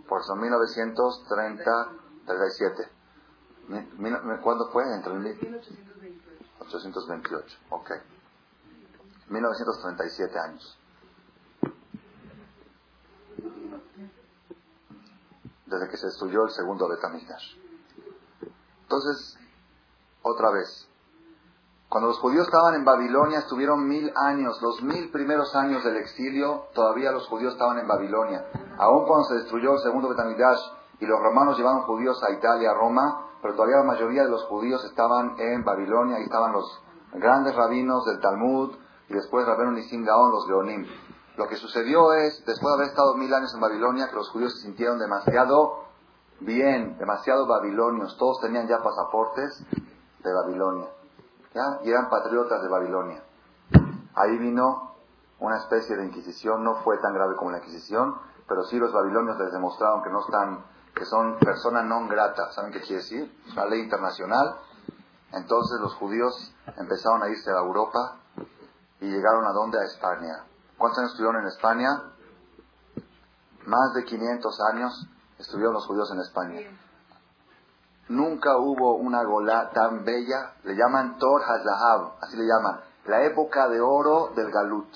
[0.09, 1.89] Por eso 1930,
[2.27, 3.02] 37.
[4.43, 4.83] ¿Cuándo fue?
[4.95, 5.39] ¿Entre mil?
[6.61, 7.59] 828.
[7.71, 7.91] Ok.
[9.29, 10.79] 1937 años.
[15.67, 17.57] Desde que se destruyó el segundo Betamigdash.
[18.83, 19.39] Entonces,
[20.23, 20.89] otra vez.
[21.89, 26.69] Cuando los judíos estaban en Babilonia, estuvieron mil años, los mil primeros años del exilio,
[26.75, 28.47] todavía los judíos estaban en Babilonia.
[28.79, 30.61] Aún cuando se destruyó el segundo Betamigdash
[31.01, 34.45] y los romanos llevaron judíos a Italia, a Roma, pero todavía la mayoría de los
[34.45, 36.81] judíos estaban en Babilonia, y estaban los
[37.13, 38.77] grandes rabinos del Talmud,
[39.09, 40.87] y después Rabenu Nisim Gaon, los Geonim.
[41.37, 44.55] Lo que sucedió es, después de haber estado mil años en Babilonia, que los judíos
[44.55, 45.85] se sintieron demasiado
[46.41, 48.17] bien, demasiado babilonios.
[48.19, 49.65] Todos tenían ya pasaportes
[50.23, 50.89] de Babilonia.
[51.85, 53.23] Y eran patriotas de Babilonia.
[54.15, 54.93] Ahí vino
[55.39, 58.15] una especie de inquisición, no fue tan grave como la inquisición,
[58.47, 62.53] pero sí los babilonios les demostraron que no están, que son personas non grata.
[62.53, 63.25] ¿Saben qué quiere decir?
[63.47, 64.61] Es una ley internacional.
[65.33, 68.19] Entonces los judíos empezaron a irse a Europa
[69.01, 69.79] y llegaron a dónde?
[69.81, 70.45] A España.
[70.77, 72.03] ¿Cuántos años estuvieron en España?
[73.67, 75.07] Más de 500 años
[75.39, 76.61] estuvieron los judíos en España.
[78.09, 83.69] Nunca hubo una golá tan bella, le llaman Tor Hazahab, así le llaman, la época
[83.69, 84.89] de oro del Galut.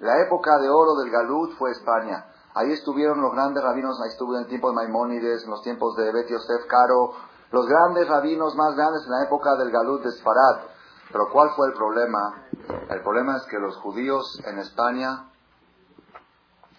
[0.00, 2.24] La época de oro del Galut fue España.
[2.54, 5.96] Ahí estuvieron los grandes rabinos, ahí estuvo en el tiempo de Maimónides, en los tiempos
[5.96, 7.12] de Bet Yosef Caro,
[7.50, 10.60] los grandes rabinos más grandes en la época del Galut de Sfarad.
[11.10, 12.46] Pero ¿cuál fue el problema?
[12.90, 15.24] El problema es que los judíos en España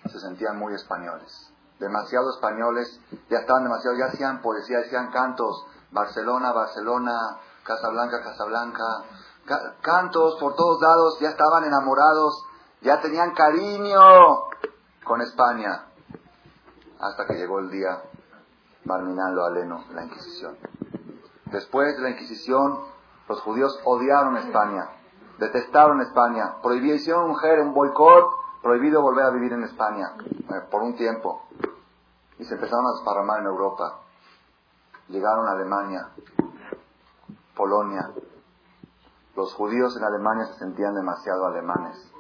[0.10, 1.52] se sentían muy españoles.
[1.78, 2.98] Demasiado españoles,
[3.30, 5.66] ya estaban demasiado, ya hacían poesía, hacían cantos.
[5.92, 7.18] Barcelona, Barcelona,
[7.66, 9.04] Casablanca, Casablanca.
[9.82, 12.46] cantos por todos lados, ya estaban enamorados,
[12.82, 14.00] ya tenían cariño
[15.06, 15.86] con España.
[17.00, 18.02] Hasta que llegó el día
[18.84, 20.58] Barminán lo aleno, la Inquisición.
[21.46, 22.80] Después de la Inquisición,
[23.30, 24.90] los judíos odiaron España,
[25.40, 28.26] detestaron España, prohibieron mujer un boicot,
[28.62, 31.44] prohibido volver a vivir en España eh, por un tiempo.
[32.38, 34.00] Y se empezaron a desparramar en Europa.
[35.08, 36.10] Llegaron a Alemania,
[37.56, 38.12] Polonia.
[39.36, 42.12] Los judíos en Alemania se sentían demasiado alemanes.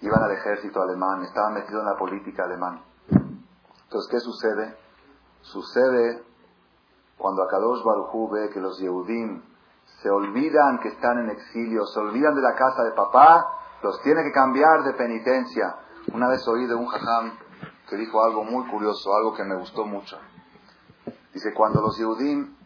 [0.00, 2.82] Iban al ejército alemán, estaban metidos en la política alemana.
[3.10, 4.76] Entonces, ¿qué sucede?
[5.42, 6.22] Sucede
[7.18, 9.42] cuando Akadosh Baruj ve que los Yehudim
[10.02, 13.46] se olvidan que están en exilio, se olvidan de la casa de papá,
[13.82, 15.76] los tiene que cambiar de penitencia.
[16.14, 17.36] Una vez oí de un jajam
[17.88, 20.16] que dijo algo muy curioso, algo que me gustó mucho.
[21.34, 22.56] Dice, cuando los Yehudim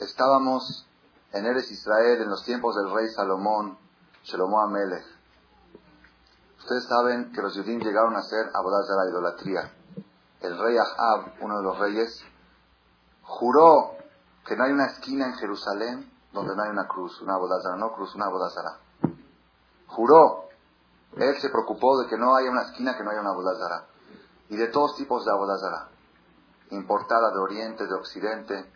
[0.00, 0.86] estábamos
[1.32, 3.78] en Eres Israel en los tiempos del rey Salomón,
[4.24, 5.04] Shalomó Amelech,
[6.64, 9.74] ustedes saben que los Yehudim llegaron a ser abodadas de la idolatría.
[10.40, 12.24] El rey Ahab, uno de los reyes,
[13.22, 13.96] juró
[14.46, 17.92] que no hay una esquina en Jerusalén donde no hay una cruz, una abodazara, no
[17.92, 18.78] cruz, una abodazara.
[19.88, 20.48] Juró.
[21.16, 23.84] Él se preocupó de que no haya una esquina que no haya una abodazara.
[24.48, 25.88] Y de todos tipos de abodazara.
[26.70, 28.72] Importada de Oriente, de Occidente.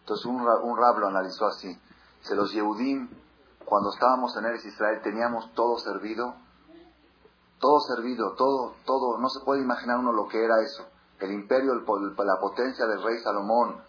[0.00, 1.78] Entonces un, un rab lo analizó así.
[2.22, 3.10] Se los Yehudim,
[3.64, 6.45] cuando estábamos en Eres Israel, teníamos todo servido.
[7.66, 9.18] Todo servido, todo, todo.
[9.18, 10.86] No se puede imaginar uno lo que era eso
[11.18, 13.82] el imperio, la potencia del rey Salomón.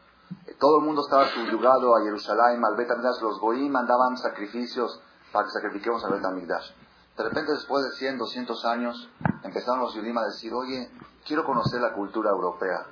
[0.48, 2.90] Eh, todo el mundo estaba subyugado a Jerusalén, al Bet
[3.22, 5.00] Los Goim mandaban sacrificios
[5.32, 9.10] para que sacrifiquemos al Bet De repente, después de 100, 200 años,
[9.44, 10.92] empezaron los Yudim a decir, oye,
[11.24, 12.84] quiero conocer la cultura europea,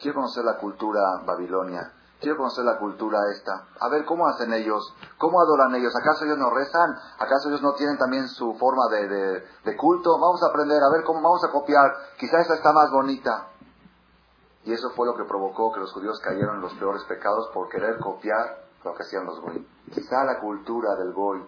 [0.00, 1.92] quiero conocer la cultura babilonia,
[2.24, 3.68] quiero conocer la cultura esta.
[3.78, 4.92] A ver, ¿cómo hacen ellos?
[5.18, 5.94] ¿Cómo adoran ellos?
[5.94, 6.96] ¿Acaso ellos no rezan?
[7.18, 10.18] ¿Acaso ellos no tienen también su forma de, de culto?
[10.18, 11.92] Vamos a aprender, a ver cómo vamos a copiar.
[12.18, 13.48] Quizá esta está más bonita.
[14.64, 17.68] Y eso fue lo que provocó que los judíos cayeron en los peores pecados por
[17.68, 19.68] querer copiar lo que hacían los goy.
[19.92, 21.46] Quizá la cultura del goy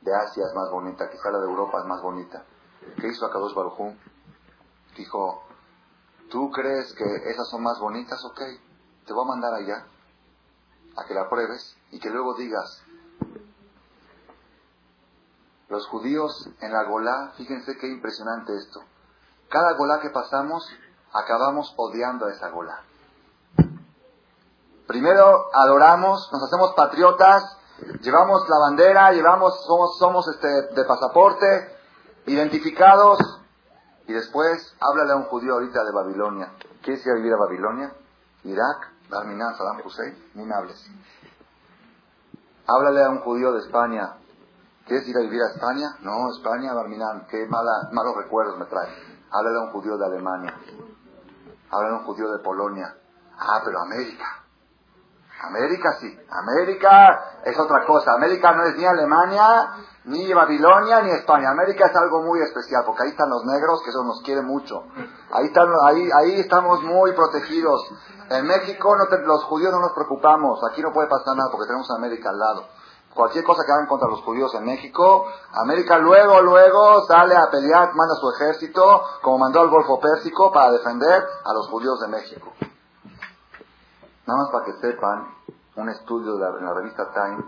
[0.00, 2.44] de Asia es más bonita, quizá la de Europa es más bonita.
[3.00, 3.94] ¿Qué hizo Akadosh Barujú?
[4.96, 5.44] Dijo,
[6.30, 8.22] ¿tú crees que esas son más bonitas?
[8.24, 8.40] Ok,
[9.06, 9.86] te voy a mandar allá
[10.96, 12.82] a que la pruebes y que luego digas,
[15.68, 18.80] los judíos en la Golá, fíjense qué impresionante esto.
[19.48, 20.68] Cada Golá que pasamos
[21.12, 22.82] acabamos odiando a esa gola.
[24.86, 27.56] Primero adoramos, nos hacemos patriotas,
[28.00, 31.78] llevamos la bandera, llevamos, somos, somos este, de pasaporte,
[32.26, 33.18] identificados,
[34.06, 36.52] y después háblale a un judío ahorita de Babilonia.
[36.82, 37.94] ¿Quieres ir a vivir a Babilonia?
[38.44, 40.90] Irak, Darminan, Saddam Hussein, ni hables.
[42.66, 44.16] Háblale a un judío de España.
[44.86, 45.86] ¿Quieres ir a vivir a España?
[46.00, 48.88] No, España, Darminan, qué mala, malos recuerdos me trae.
[49.30, 50.54] Háblale a un judío de Alemania.
[51.70, 52.94] Hablan un judío de Polonia.
[53.36, 54.43] Ah, pero América.
[55.46, 56.18] América sí.
[56.30, 58.12] América es otra cosa.
[58.14, 59.70] América no es ni Alemania,
[60.04, 61.50] ni Babilonia, ni España.
[61.50, 64.84] América es algo muy especial, porque ahí están los negros, que eso nos quiere mucho.
[65.32, 67.80] Ahí, están, ahí, ahí estamos muy protegidos.
[68.30, 70.60] En México los judíos no nos preocupamos.
[70.70, 72.64] Aquí no puede pasar nada porque tenemos a América al lado.
[73.14, 77.94] Cualquier cosa que hagan contra los judíos en México, América luego, luego sale a pelear,
[77.94, 82.52] manda su ejército, como mandó al Golfo Pérsico, para defender a los judíos de México.
[84.26, 85.33] Nada más para que sepan,
[85.76, 87.44] un estudio de la, en la revista Time,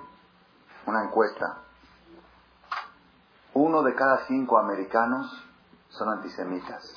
[0.86, 1.58] una encuesta.
[3.54, 5.26] Uno de cada cinco americanos
[5.88, 6.94] son antisemitas.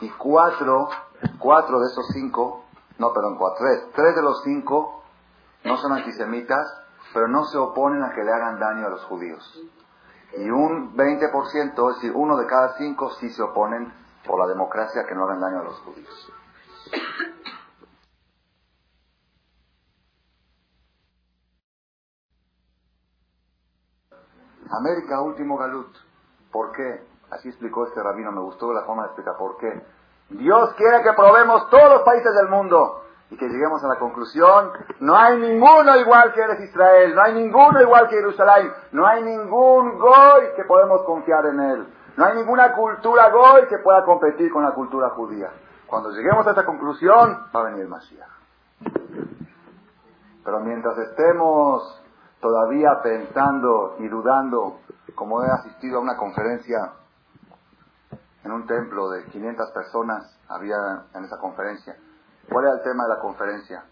[0.00, 0.88] Y cuatro,
[1.38, 2.64] cuatro de esos cinco,
[2.98, 5.02] no, perdón, cuatro, tres, tres de los cinco
[5.64, 6.66] no son antisemitas,
[7.12, 9.62] pero no se oponen a que le hagan daño a los judíos.
[10.36, 13.92] Y un 20%, es decir, uno de cada cinco sí se oponen
[14.26, 16.32] por la democracia que no hagan daño a los judíos.
[24.70, 25.94] América, último galut.
[26.50, 27.02] ¿Por qué?
[27.30, 29.82] Así explicó este rabino, me gustó la forma de explicar por qué.
[30.30, 34.70] Dios quiere que probemos todos los países del mundo y que lleguemos a la conclusión,
[35.00, 39.22] no hay ninguno igual que eres Israel, no hay ninguno igual que Jerusalén, no hay
[39.22, 44.52] ningún goy que podemos confiar en él, no hay ninguna cultura goy que pueda competir
[44.52, 45.50] con la cultura judía.
[45.86, 48.28] Cuando lleguemos a esa conclusión, va a venir el Mashiach.
[50.44, 52.03] Pero mientras estemos
[52.44, 54.80] todavía pensando y dudando,
[55.14, 56.92] como he asistido a una conferencia
[58.44, 60.76] en un templo de 500 personas, había
[61.14, 61.96] en esa conferencia,
[62.50, 63.86] ¿cuál era el tema de la conferencia?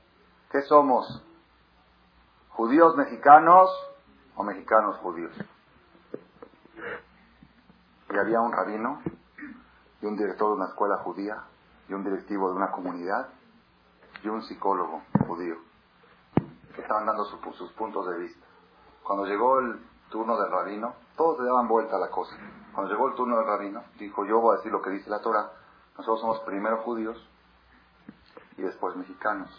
[0.50, 1.24] ¿Qué somos?
[2.50, 3.70] ¿Judíos mexicanos
[4.36, 5.32] o mexicanos judíos?
[8.10, 9.00] Y había un rabino
[10.02, 11.42] y un director de una escuela judía
[11.88, 13.28] y un directivo de una comunidad
[14.22, 15.71] y un psicólogo judío
[16.74, 18.46] que estaban dando sus puntos de vista.
[19.02, 19.80] Cuando llegó el
[20.11, 22.37] turno del rabino, todos le daban vuelta a la cosa.
[22.74, 25.20] Cuando llegó el turno del rabino, dijo, yo voy a decir lo que dice la
[25.20, 25.50] Torah.
[25.96, 27.18] Nosotros somos primero judíos
[28.56, 29.50] y después mexicanos.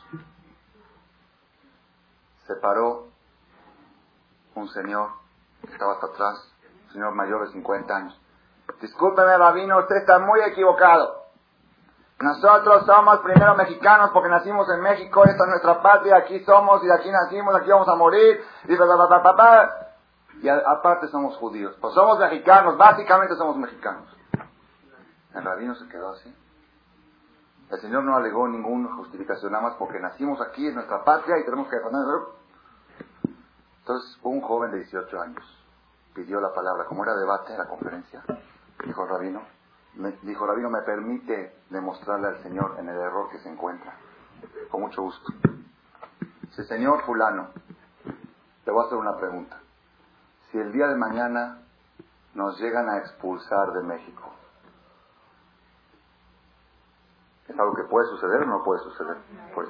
[2.48, 3.08] Se paró
[4.56, 5.10] un señor
[5.62, 6.52] que estaba hasta atrás,
[6.88, 8.20] un señor mayor de 50 años.
[8.82, 11.23] Discúlpeme, rabino, usted está muy equivocado.
[12.24, 16.88] Nosotros somos primero mexicanos porque nacimos en México, esta es nuestra patria, aquí somos y
[16.88, 18.74] de aquí nacimos, aquí vamos a morir, y,
[20.42, 21.76] y aparte somos judíos.
[21.82, 24.08] Pues somos mexicanos, básicamente somos mexicanos.
[25.34, 26.34] El rabino se quedó así.
[27.70, 31.44] El Señor no alegó ninguna justificación, nada más porque nacimos aquí en nuestra patria y
[31.44, 32.22] tenemos que defender.
[33.80, 35.44] Entonces, un joven de 18 años
[36.16, 38.24] pidió la palabra, como era debate en la conferencia,
[38.86, 39.42] dijo el rabino,
[39.96, 43.96] me, dijo Rabino, me permite demostrarle al Señor en el error que se encuentra.
[44.70, 45.32] Con mucho gusto.
[46.42, 47.50] Dice, Señor fulano,
[48.66, 49.60] te voy a hacer una pregunta.
[50.52, 51.60] Si el día de mañana
[52.34, 54.24] nos llegan a expulsar de México,
[57.48, 59.18] ¿es algo que puede suceder o no puede suceder?
[59.54, 59.70] Pues,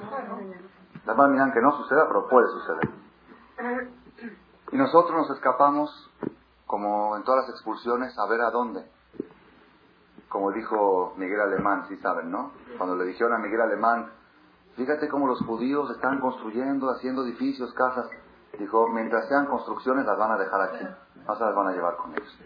[1.04, 2.90] las más miran que no suceda, pero puede suceder.
[4.72, 6.10] Y nosotros nos escapamos,
[6.66, 8.93] como en todas las expulsiones, a ver a dónde
[10.34, 12.50] como dijo Miguel Alemán, si saben, ¿no?
[12.76, 14.10] Cuando le dijeron a Miguel Alemán,
[14.74, 18.08] fíjate cómo los judíos están construyendo, haciendo edificios, casas.
[18.58, 20.84] Dijo, mientras sean construcciones las van a dejar aquí,
[21.24, 22.38] no se las van a llevar con ellos.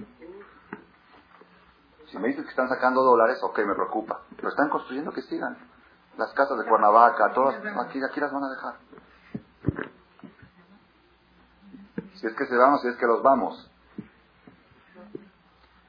[2.11, 4.20] Si me dices que están sacando dólares, ok, me preocupa.
[4.37, 5.57] Pero están construyendo que sigan.
[6.18, 8.74] Las casas de Cuernavaca, todas, aquí, aquí las van a dejar.
[12.16, 13.70] Si es que se vamos, si es que los vamos.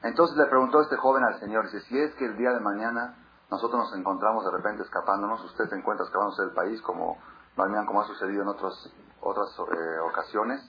[0.02, 3.16] Entonces le preguntó este joven al Señor, dice, si es que el día de mañana
[3.50, 7.18] nosotros nos encontramos de repente escapándonos, usted se encuentra escapándose del país, como,
[7.56, 10.60] como ha sucedido en otros, otras eh, ocasiones,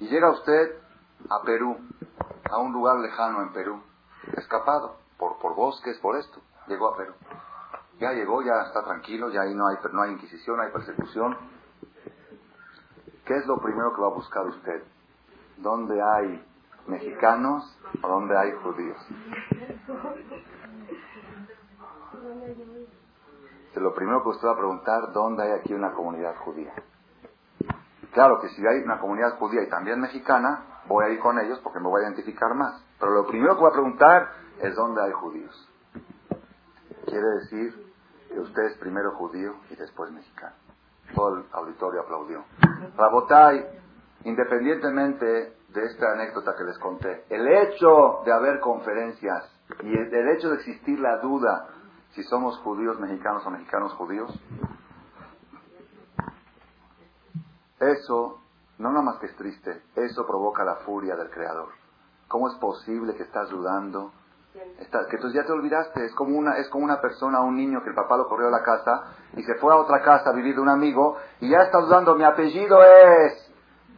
[0.00, 0.76] y llega usted
[1.30, 1.76] a Perú,
[2.50, 3.82] a un lugar lejano en Perú,
[4.36, 7.14] escapado por, por bosques, por esto, llegó a Perú.
[8.00, 11.36] Ya llegó, ya está tranquilo, ya ahí no hay, no hay inquisición, no hay persecución.
[13.24, 14.84] ¿Qué es lo primero que va a buscar usted?
[15.56, 16.47] ¿Dónde hay
[16.88, 18.98] mexicanos o donde hay judíos.
[23.74, 26.72] lo primero que usted va a preguntar, ¿dónde hay aquí una comunidad judía?
[28.12, 31.60] Claro que si hay una comunidad judía y también mexicana, voy a ir con ellos
[31.62, 32.82] porque me voy a identificar más.
[32.98, 35.68] Pero lo primero que voy a preguntar es dónde hay judíos.
[37.04, 37.92] Quiere decir
[38.28, 40.56] que usted es primero judío y después mexicano.
[41.14, 42.44] Todo el auditorio aplaudió.
[42.96, 43.64] Rabotai,
[44.24, 49.44] independientemente de esta anécdota que les conté, el hecho de haber conferencias
[49.82, 51.68] y el, hecho de existir la duda
[52.12, 54.32] si somos judíos mexicanos o mexicanos judíos,
[57.80, 58.40] Eso,
[58.78, 61.68] no nada más que es triste, eso provoca la furia del Creador.
[62.26, 64.12] ¿Cómo es posible que estás dudando?
[65.08, 67.90] que entonces ya te olvidaste, es como, una, es como una persona, un niño que
[67.90, 70.56] el papá lo corrió a la casa y se fue a otra casa a vivir
[70.56, 73.47] de un amigo y ya está dudando, mi apellido es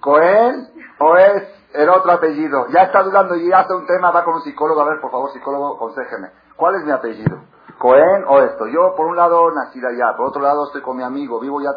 [0.01, 2.67] Cohen o es el otro apellido.
[2.69, 5.31] Ya está dudando y hace un tema, va con un psicólogo, a ver, por favor,
[5.33, 6.31] psicólogo, aconsejeme.
[6.57, 7.41] ¿Cuál es mi apellido?
[7.79, 8.67] Cohen o esto.
[8.67, 11.71] Yo, por un lado, nací allá, por otro lado, estoy con mi amigo, vivo ya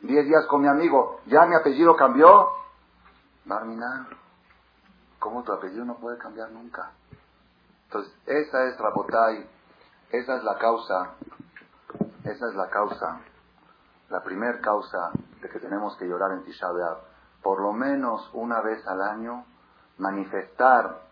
[0.00, 1.20] 10 días con mi amigo.
[1.26, 2.48] ¿Ya mi apellido cambió?
[3.44, 4.06] Barminan,
[5.18, 6.92] ¿cómo tu apellido no puede cambiar nunca?
[7.86, 9.46] Entonces, esa es Rabotai,
[10.10, 11.10] esa es la causa,
[12.24, 13.20] esa es la causa,
[14.08, 15.10] la primer causa
[15.42, 16.68] de que tenemos que llorar en Tisha
[17.42, 19.44] Por lo menos una vez al año,
[19.98, 21.02] manifestar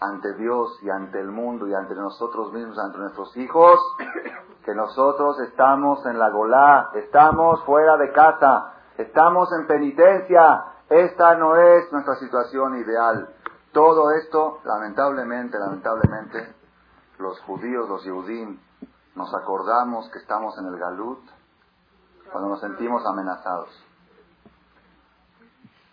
[0.00, 3.80] ante Dios y ante el mundo y ante nosotros mismos, ante nuestros hijos,
[4.64, 10.64] que nosotros estamos en la Golá, estamos fuera de casa, estamos en penitencia.
[10.88, 13.34] Esta no es nuestra situación ideal.
[13.72, 16.54] Todo esto, lamentablemente, lamentablemente,
[17.18, 18.58] los judíos, los yudim,
[19.14, 21.20] nos acordamos que estamos en el Galut
[22.30, 23.87] cuando nos sentimos amenazados.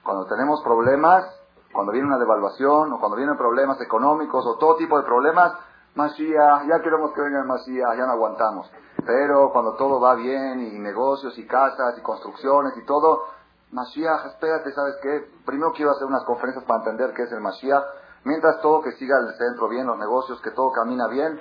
[0.06, 1.26] Cuando tenemos problemas,
[1.74, 5.54] cuando viene una devaluación o cuando vienen problemas económicos o todo tipo de problemas,
[5.96, 8.72] Mashiach, ya queremos que venga el Mashiach, ya no aguantamos.
[9.04, 13.24] Pero cuando todo va bien y negocios y casas y construcciones y todo,
[13.72, 15.28] Mashiach, espérate, ¿sabes qué?
[15.44, 17.84] Primero quiero hacer unas conferencias para entender qué es el Mashiach.
[18.26, 21.40] Mientras todo que siga el centro bien, los negocios, que todo camina bien,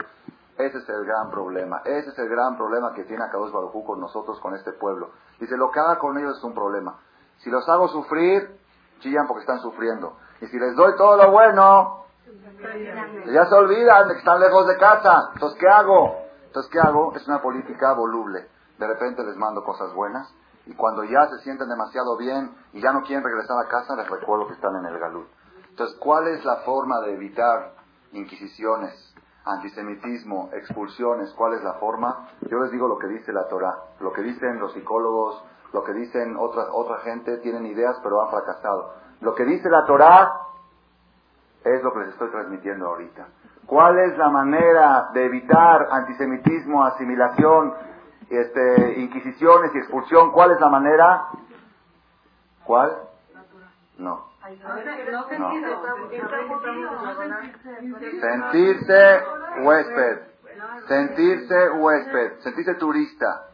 [0.57, 1.83] ese es el gran problema.
[1.85, 5.11] Ese es el gran problema que tiene Akadosh Baruj con nosotros, con este pueblo.
[5.39, 6.99] Dice, lo que haga con ellos es un problema.
[7.39, 8.59] Si los hago sufrir,
[9.01, 10.17] chillan porque están sufriendo.
[10.41, 12.05] Y si les doy todo lo bueno,
[13.27, 15.31] ya se olvidan de que están lejos de casa.
[15.35, 16.17] Entonces, ¿qué hago?
[16.47, 17.15] Entonces, ¿qué hago?
[17.15, 18.49] Es una política voluble.
[18.79, 20.33] De repente les mando cosas buenas
[20.67, 24.09] y cuando ya se sienten demasiado bien y ya no quieren regresar a casa, les
[24.09, 25.29] recuerdo que están en el galut.
[25.71, 27.75] Entonces, ¿cuál es la forma de evitar
[28.13, 29.15] inquisiciones,
[29.45, 31.33] antisemitismo, expulsiones?
[31.35, 32.29] ¿Cuál es la forma?
[32.49, 35.93] Yo les digo lo que dice la Torah, lo que dicen los psicólogos, lo que
[35.93, 38.95] dicen otra, otra gente, tienen ideas pero han fracasado.
[39.21, 40.33] Lo que dice la Torah
[41.65, 43.27] es lo que les estoy transmitiendo ahorita.
[43.67, 47.75] ¿Cuál es la manera de evitar antisemitismo, asimilación,
[48.31, 51.27] este, inquisiciones y expulsión, ¿cuál es la manera?
[52.65, 52.97] ¿Cuál?
[53.99, 54.27] No.
[58.21, 59.25] Sentirse
[59.61, 60.19] huésped.
[60.87, 62.39] Sentirse huésped.
[62.43, 63.54] Sentirse turista.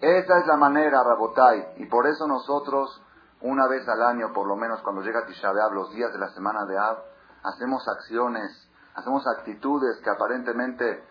[0.00, 1.74] Esa es la manera, Rabotai.
[1.78, 3.02] Y por eso nosotros,
[3.40, 6.28] una vez al año, por lo menos cuando llega Tisha B'Av, los días de la
[6.30, 6.98] semana de Av,
[7.42, 11.04] hacemos acciones, hacemos actitudes que aparentemente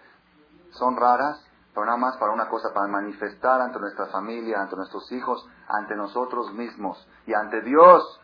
[0.72, 5.12] son raras, pero nada más para una cosa, para manifestar ante nuestra familia, ante nuestros
[5.12, 8.22] hijos, ante nosotros mismos y ante Dios.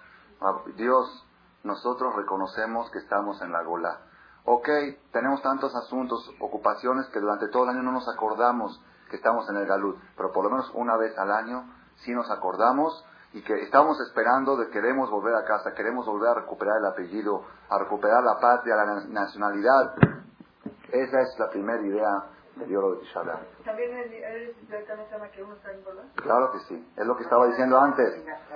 [0.76, 1.28] Dios,
[1.64, 4.00] nosotros reconocemos que estamos en la gola.
[4.46, 4.68] Ok,
[5.12, 8.82] tenemos tantos asuntos, ocupaciones que durante todo el año no nos acordamos
[9.14, 11.66] que estamos en el galut, pero por lo menos una vez al año
[11.98, 16.34] sí nos acordamos y que estamos esperando de queremos volver a casa, queremos volver a
[16.42, 19.94] recuperar el apellido, a recuperar la patria, la nacionalidad.
[20.90, 22.10] Esa es la primera idea
[23.64, 25.84] ¿También Eres Israel también se llama que uno está en
[26.16, 28.16] Claro que sí, es lo que estaba diciendo antes.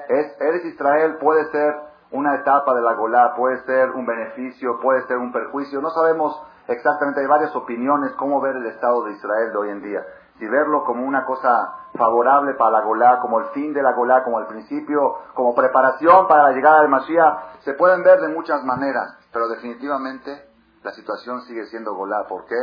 [0.09, 1.75] Es, Eres Israel puede ser
[2.09, 5.81] una etapa de la Golá, puede ser un beneficio, puede ser un perjuicio.
[5.81, 9.81] No sabemos exactamente, hay varias opiniones cómo ver el Estado de Israel de hoy en
[9.83, 10.05] día.
[10.39, 14.23] Si verlo como una cosa favorable para la Golá, como el fin de la Golá,
[14.23, 18.63] como el principio, como preparación para la llegada del Mashiach, se pueden ver de muchas
[18.63, 20.47] maneras, pero definitivamente
[20.83, 22.27] la situación sigue siendo Golá.
[22.27, 22.55] ¿Por qué?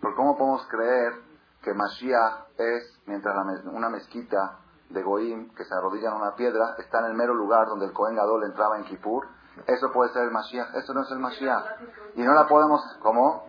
[0.00, 1.12] Porque ¿cómo podemos creer
[1.62, 3.34] que Mashiach es, mientras
[3.72, 4.58] una mezquita
[4.90, 7.92] de Goim, que se arrodilla en una piedra, está en el mero lugar donde el
[7.92, 9.26] Cohen Gadol entraba en Kippur?
[9.66, 11.64] Eso puede ser el Mashiach, eso no es el Mashiach.
[12.16, 13.44] Y no la podemos, ¿cómo?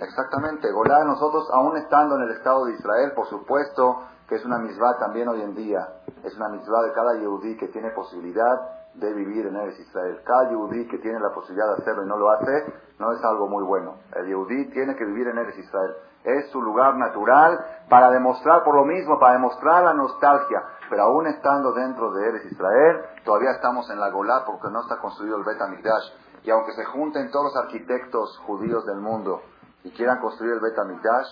[0.00, 4.58] Exactamente, Golá nosotros, aún estando en el Estado de Israel, por supuesto que es una
[4.58, 5.86] misbah también hoy en día.
[6.22, 10.20] Es una misbah de cada yehudí que tiene posibilidad de vivir en Eres Israel.
[10.24, 13.48] Cada yudí que tiene la posibilidad de hacerlo y no lo hace, no es algo
[13.48, 13.96] muy bueno.
[14.14, 15.94] El yudí tiene que vivir en Eres Israel.
[16.22, 17.58] Es su lugar natural
[17.90, 20.62] para demostrar por lo mismo, para demostrar la nostalgia.
[20.88, 24.98] Pero aún estando dentro de Eres Israel, todavía estamos en la Golá porque no está
[24.98, 26.12] construido el Bet HaMikdash.
[26.44, 29.42] Y aunque se junten todos los arquitectos judíos del mundo
[29.82, 31.26] y quieran construir el Bet HaMikdash,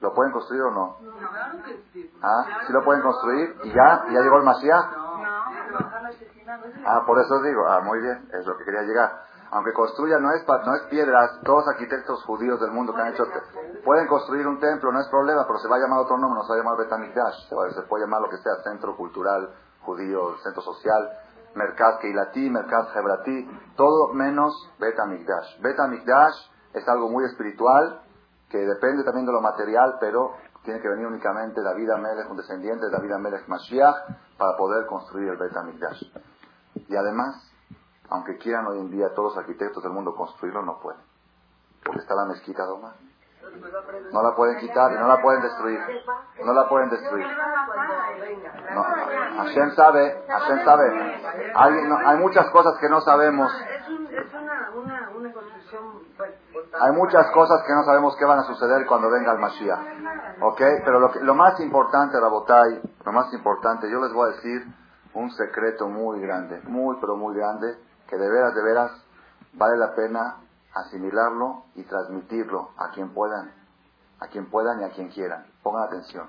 [0.00, 0.96] ¿lo pueden construir o no?
[2.22, 2.44] ¿Ah?
[2.66, 3.54] ¿Sí lo pueden construir?
[3.64, 4.04] ¿Y ya?
[4.08, 4.86] ¿Y ya llegó el Mashiach?
[6.86, 9.12] Ah, por eso digo, ah, muy bien, es lo que quería llegar.
[9.50, 13.24] aunque construyan, no es, no es piedras, todos arquitectos judíos del mundo que han hecho,
[13.84, 16.44] pueden construir un templo, no es problema, pero se va a llamar otro nombre, no
[16.44, 20.36] se va a llamar Betamikdash, se, se puede llamar lo que sea, centro cultural judío,
[20.42, 21.08] centro social,
[21.54, 25.60] Merkaz Keilatí, Merkaz Hebrati, todo menos Betamikdash.
[25.60, 26.36] Betamikdash
[26.74, 28.02] es algo muy espiritual,
[28.50, 30.34] que depende también de lo material, pero
[30.64, 33.94] tiene que venir únicamente David Amelech, un descendiente de David Amelech Mashiach,
[34.38, 35.52] para poder construir el Bet
[36.88, 37.52] Y además,
[38.08, 41.00] aunque quieran hoy en día todos los arquitectos del mundo construirlo, no pueden.
[41.84, 42.72] Porque está la mezquita de
[44.12, 45.80] No la pueden quitar y no la pueden destruir.
[46.44, 47.26] No la pueden destruir.
[48.74, 51.52] No, Hashem sabe, Hashem sabe.
[51.54, 53.52] Hay, muchas cosas que no sabemos.
[56.80, 60.42] Hay muchas cosas que no sabemos qué van a suceder cuando venga el Mashiach.
[60.42, 60.60] ¿Ok?
[60.84, 64.62] Pero lo, lo más importante, Rabotai, lo más importante, yo les voy a decir
[65.14, 67.76] un secreto muy grande, muy, pero muy grande,
[68.08, 68.90] que de veras, de veras,
[69.54, 70.43] vale la pena
[70.74, 73.52] asimilarlo y transmitirlo a quien puedan,
[74.20, 75.46] a quien puedan y a quien quieran.
[75.62, 76.28] Pongan atención.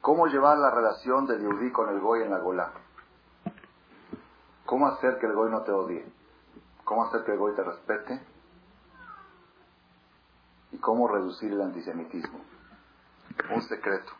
[0.00, 2.72] ¿Cómo llevar la relación del Yudí con el Goy en la Golá?
[4.64, 6.10] ¿Cómo hacer que el Goy no te odie?
[6.84, 8.22] ¿Cómo hacer que el Goy te respete?
[10.72, 12.40] ¿Y cómo reducir el antisemitismo?
[13.54, 14.12] Un secreto.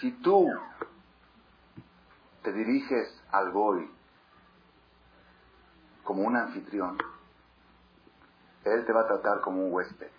[0.00, 0.48] Si tú
[2.42, 3.90] te diriges al Goy
[6.04, 6.96] como un anfitrión,
[8.64, 10.10] él te va a tratar como un huésped.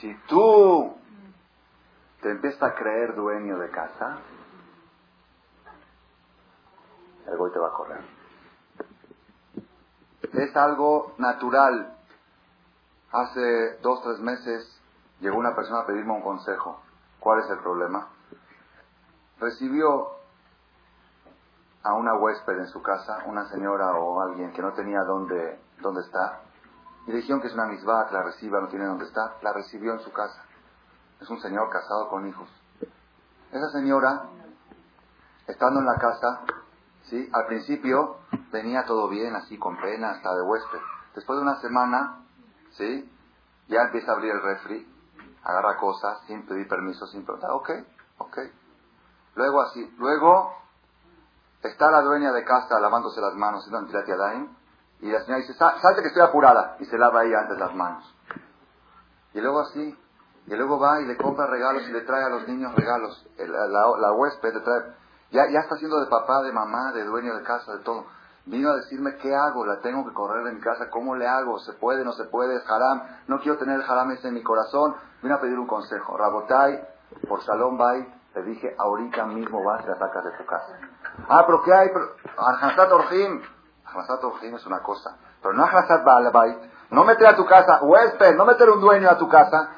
[0.00, 0.94] Si tú
[2.20, 4.18] te empieza a creer dueño de casa,
[7.26, 8.00] el goy te va a correr.
[10.32, 11.96] Es algo natural.
[13.10, 14.75] Hace dos, tres meses
[15.20, 16.80] llegó una persona a pedirme un consejo.
[17.20, 18.08] ¿Cuál es el problema?
[19.38, 20.16] Recibió
[21.82, 26.00] a una huésped en su casa, una señora o alguien que no tenía dónde, dónde
[26.02, 26.40] estar,
[27.06, 29.52] y le dijeron que es una misbah, que la reciba, no tiene dónde estar, la
[29.52, 30.42] recibió en su casa.
[31.20, 32.48] Es un señor casado con hijos.
[33.52, 34.24] Esa señora,
[35.46, 36.40] estando en la casa,
[37.04, 37.30] ¿sí?
[37.32, 38.16] al principio
[38.50, 40.80] venía todo bien, así con pena, hasta de huésped.
[41.14, 42.24] Después de una semana,
[42.72, 43.12] ¿sí?
[43.68, 44.95] ya empieza a abrir el refri,
[45.46, 47.70] agarra cosas sin pedir permiso, sin preguntar, ok,
[48.18, 48.38] ok.
[49.36, 50.56] Luego así, luego
[51.62, 53.70] está la dueña de casa lavándose las manos, y
[55.10, 58.12] la señora dice, salte que estoy apurada, y se lava ahí antes las manos.
[59.34, 59.96] Y luego así,
[60.46, 63.26] y luego va y le compra regalos y le trae a los niños regalos.
[63.36, 64.94] la, huésped le trae.
[65.32, 68.06] Ya, ya está siendo de papá, de mamá, de dueño de casa, de todo.
[68.46, 71.58] Vino a decirme qué hago, la tengo que correr de mi casa, cómo le hago,
[71.58, 74.42] se puede, no se puede, es haram, no quiero tener el haram ese en mi
[74.42, 74.94] corazón.
[75.20, 76.16] Vino a pedir un consejo.
[76.16, 76.80] Rabotai,
[77.28, 80.78] por Salón Bay, le dije, ahorita mismo vas y la de tu casa.
[81.28, 81.88] Ah, pero ¿qué hay?
[82.36, 83.42] Arhansat Orjim.
[83.84, 85.16] Arhansat Orjim es una cosa.
[85.42, 86.58] Pero no Arhansat Baalabait.
[86.90, 89.70] No meter a tu casa, huésped, no meter un dueño a tu casa.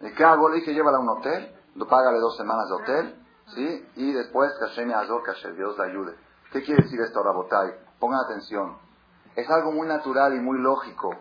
[0.00, 0.48] ¿Y qué hago?
[0.48, 1.54] Le dije, llévala a un hotel,
[1.86, 3.88] págale dos semanas de hotel, ¿sí?
[3.96, 6.16] Y después, Hashem que Dios le ayude.
[6.52, 7.85] ¿Qué quiere decir esto, Rabotai?
[7.98, 8.76] Pongan atención.
[9.34, 11.14] Es algo muy natural y muy lógico.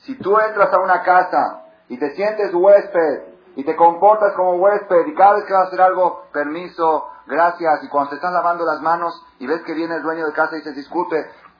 [0.00, 3.22] Si tú entras a una casa y te sientes huésped
[3.56, 7.84] y te comportas como huésped y cada vez que vas a hacer algo, permiso, gracias,
[7.84, 10.54] y cuando te están lavando las manos y ves que viene el dueño de casa
[10.54, 11.16] y dices, disculpe,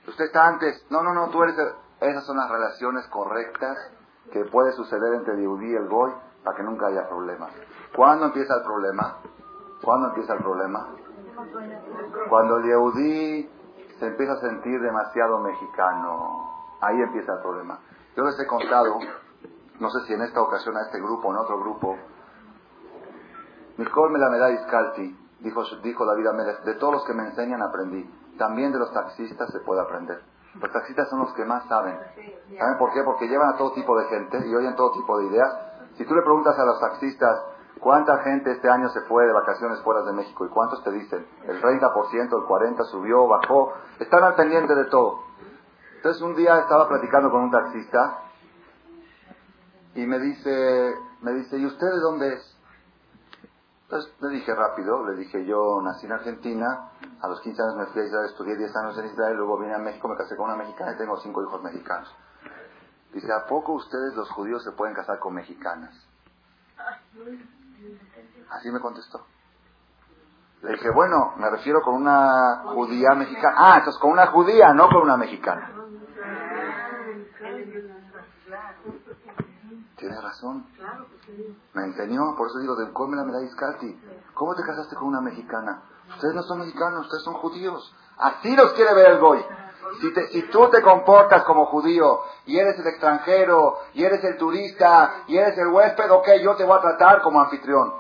[0.07, 1.57] usted está antes, no, no, no, tú eres...
[1.99, 3.79] Esas son las relaciones correctas
[4.31, 6.13] que puede suceder entre el y el Goy
[6.45, 7.51] para que nunca haya problemas.
[7.95, 9.17] ¿Cuándo empieza el problema?
[9.83, 10.89] ¿Cuándo empieza el problema?
[12.29, 13.51] Cuando el Yehudí
[13.99, 16.51] se empieza a sentir demasiado mexicano.
[16.81, 17.79] Ahí empieza el problema.
[18.17, 18.99] Yo les he contado,
[19.79, 21.97] no sé si en esta ocasión a este grupo o en otro grupo,
[23.79, 28.09] Mikol Melameda Iskalti, dijo, dijo David Amélez, de todos los que me enseñan aprendí.
[28.39, 30.23] También de los taxistas se puede aprender.
[30.61, 31.99] Los taxistas son los que más saben.
[32.59, 33.03] ¿Saben por qué?
[33.05, 35.67] Porque llevan a todo tipo de gente y oyen todo tipo de ideas
[35.97, 37.43] si tú le preguntas a los taxistas
[37.81, 41.27] cuánta gente este año se fue de vacaciones fuera de México y cuántos te dicen,
[41.45, 45.21] el 30%, el 40% subió, bajó, están al pendiente de todo.
[45.97, 48.19] Entonces un día estaba platicando con un taxista
[49.95, 52.57] y me dice, me dice, ¿y usted de dónde es?
[53.85, 57.87] Entonces le dije rápido, le dije, yo nací en Argentina, a los 15 años me
[57.87, 60.47] fui a Israel, estudié 10 años en Israel, luego vine a México, me casé con
[60.47, 62.13] una mexicana y tengo cinco hijos mexicanos.
[63.13, 65.95] Dice, ¿a poco ustedes los judíos se pueden casar con mexicanas?
[68.51, 69.27] Así me contestó.
[70.63, 73.55] Le dije, bueno, me refiero con una judía mexicana.
[73.57, 75.73] Ah, entonces con una judía, no con una mexicana.
[79.97, 80.67] tiene razón.
[81.75, 83.25] Me enseñó, por eso digo, de come la
[84.35, 85.83] ¿Cómo te casaste con una mexicana?
[86.11, 87.95] Ustedes no son mexicanos, ustedes son judíos.
[88.19, 89.45] Así los quiere ver el Goy.
[90.01, 95.25] Si, si, tú te comportas como judío y eres el extranjero y eres el turista
[95.27, 97.93] y eres el huésped, ok, yo te voy a tratar como anfitrión.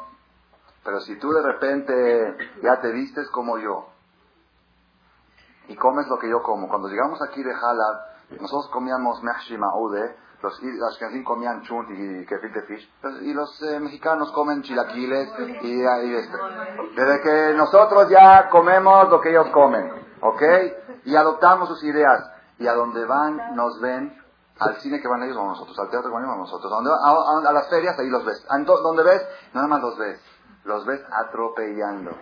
[0.84, 3.89] Pero si tú de repente ya te vistes como yo
[5.68, 10.16] y comes lo que yo como, cuando llegamos aquí de Halab, nosotros comíamos mehshi ma'ude,
[10.43, 10.61] los
[10.93, 12.89] ashkenazim comían chunt y kefir fish,
[13.22, 15.28] y los eh, mexicanos comen chilaquiles
[15.62, 16.37] y, y este.
[16.95, 20.43] Desde que nosotros ya comemos lo que ellos comen, ¿ok?
[21.07, 22.30] Y adoptamos sus ideas.
[22.59, 24.16] Y a donde van, nos ven,
[24.59, 27.48] al cine que van ellos vamos nosotros, al teatro que van ellos vamos nosotros, a,
[27.48, 28.44] a, las ferias ahí los ves.
[28.82, 29.22] ¿Dónde ves?
[29.52, 30.20] Nada más los ves.
[30.64, 32.12] Los ves atropellando.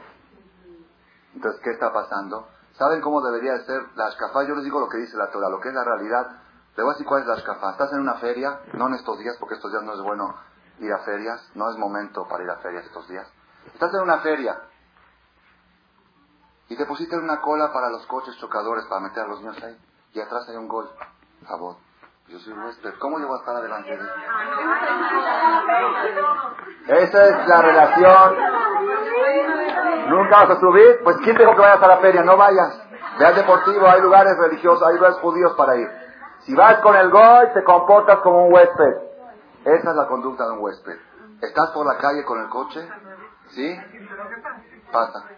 [1.34, 2.48] Entonces, ¿qué está pasando?
[2.78, 4.44] ¿Saben cómo debería ser la ashkafá?
[4.44, 6.26] Yo les digo lo que dice la Torah, lo que es la realidad.
[6.76, 7.70] Le voy a decir cuál es la ashkafá.
[7.70, 10.34] Estás en una feria, no en estos días, porque estos días no es bueno
[10.80, 13.26] ir a ferias, no es momento para ir a ferias estos días.
[13.72, 14.60] Estás en una feria
[16.68, 19.76] y en una cola para los coches chocadores para meter a los niños ahí.
[20.14, 20.88] Y atrás hay un gol.
[21.46, 21.76] Favor.
[22.28, 22.94] Yo soy huésped.
[22.98, 24.02] ¿Cómo yo voy a estar adelante de
[27.02, 28.36] Esa es la relación.
[30.08, 31.00] ¿Nunca vas a subir?
[31.04, 32.22] Pues ¿quién dijo que vayas a la feria?
[32.22, 32.80] No vayas.
[33.18, 35.88] Ve al deportivo, hay lugares religiosos, hay lugares judíos para ir.
[36.40, 38.96] Si vas con el gol, te comportas como un huésped.
[39.64, 40.98] Esa es la conducta de un huésped.
[41.42, 42.88] ¿Estás por la calle con el coche?
[43.48, 43.78] ¿Sí?
[44.90, 45.28] Pasa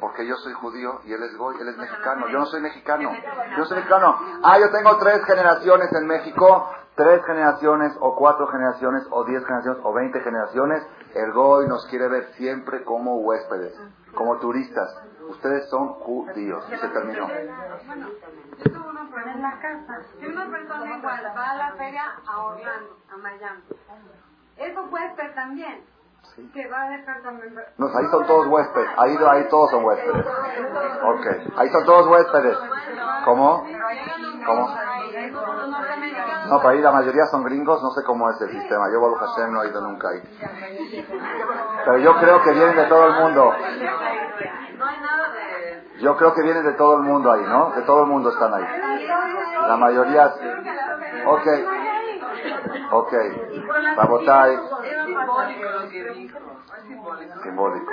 [0.00, 2.28] porque yo soy judío y él es goy, él es mexicano.
[2.28, 3.12] Yo no soy mexicano.
[3.56, 4.16] Yo soy mexicano.
[4.42, 9.80] Ah, yo tengo tres generaciones en México, tres generaciones o cuatro generaciones o diez generaciones
[9.84, 10.86] o veinte generaciones.
[11.14, 13.78] El goy nos quiere ver siempre como huéspedes,
[14.14, 14.88] como turistas.
[15.28, 16.64] Ustedes son judíos.
[16.72, 17.28] Y se terminó.
[17.28, 17.46] En
[19.42, 20.00] la casa.
[20.18, 23.62] Si una persona igual va a la feria a Orlando, a Miami,
[24.56, 25.84] es un huésped también.
[27.76, 28.88] No, ahí son todos huéspedes.
[28.96, 30.26] Ahí, ahí todos son huéspedes.
[31.04, 31.26] Ok.
[31.56, 32.58] Ahí son todos huéspedes.
[33.24, 33.66] ¿Cómo?
[34.46, 34.74] ¿Cómo?
[36.48, 37.82] No, para ahí la mayoría son gringos.
[37.82, 38.86] No sé cómo es el sistema.
[38.92, 40.22] Yo, Baruch Hashem, no he ido nunca ahí.
[41.84, 43.52] Pero yo creo que vienen de todo el mundo.
[46.00, 47.70] Yo creo que vienen de todo el mundo ahí, ¿no?
[47.72, 48.64] De todo el mundo están ahí.
[49.68, 50.32] La mayoría...
[51.26, 51.46] Ok.
[52.92, 53.12] Ok.
[53.96, 54.58] Rabotai.
[57.42, 57.92] Simbólico.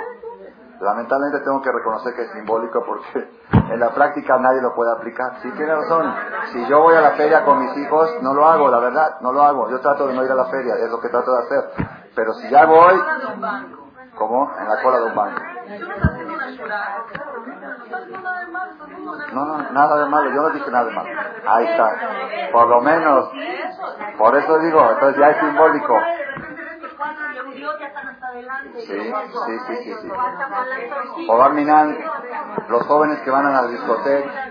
[0.80, 3.28] Lamentablemente tengo que reconocer que es simbólico porque
[3.72, 5.40] en la práctica nadie lo puede aplicar.
[5.42, 6.14] Sí tiene razón.
[6.52, 9.32] Si yo voy a la feria con mis hijos, no lo hago, la verdad, no
[9.32, 9.68] lo hago.
[9.70, 11.86] Yo trato de no ir a la feria, es lo que trato de hacer.
[12.14, 12.94] Pero si ya voy,
[14.14, 14.50] ¿cómo?
[14.58, 15.42] En la cola de un banco.
[19.32, 21.08] No, no, nada de malo, yo no dije nada de malo.
[21.46, 22.50] Ahí está.
[22.52, 23.30] Por lo menos,
[24.16, 26.00] por eso digo, entonces ya es simbólico.
[28.76, 29.12] Sí,
[29.46, 30.08] sí, sí, sí.
[31.28, 31.98] O Barminan,
[32.68, 34.50] los jóvenes que van a la discoteca.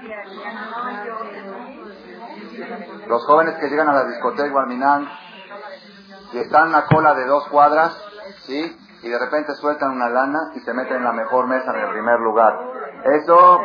[3.08, 5.10] Los jóvenes que llegan a la discoteca Barminan
[6.34, 7.98] y están en la cola de dos cuadras,
[8.46, 8.78] ¿sí?
[9.08, 11.92] Y de repente sueltan una lana y se meten en la mejor mesa en el
[11.92, 12.60] primer lugar.
[13.06, 13.62] Eso,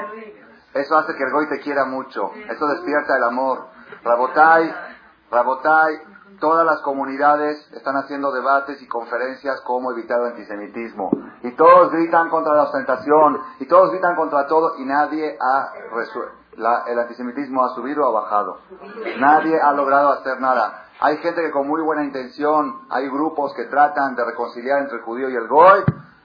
[0.72, 2.30] eso hace que el goy te quiera mucho.
[2.48, 3.66] Eso despierta el amor.
[4.04, 4.72] Rabotai,
[5.32, 6.00] Rabotai,
[6.38, 11.10] todas las comunidades están haciendo debates y conferencias cómo evitar el antisemitismo.
[11.42, 16.36] Y todos gritan contra la ostentación, y todos gritan contra todo, y nadie ha resuelto.
[16.86, 18.58] el antisemitismo ha subido o ha bajado.
[19.18, 20.84] Nadie ha logrado hacer nada.
[21.04, 25.02] Hay gente que con muy buena intención, hay grupos que tratan de reconciliar entre el
[25.02, 25.80] judío y el goy.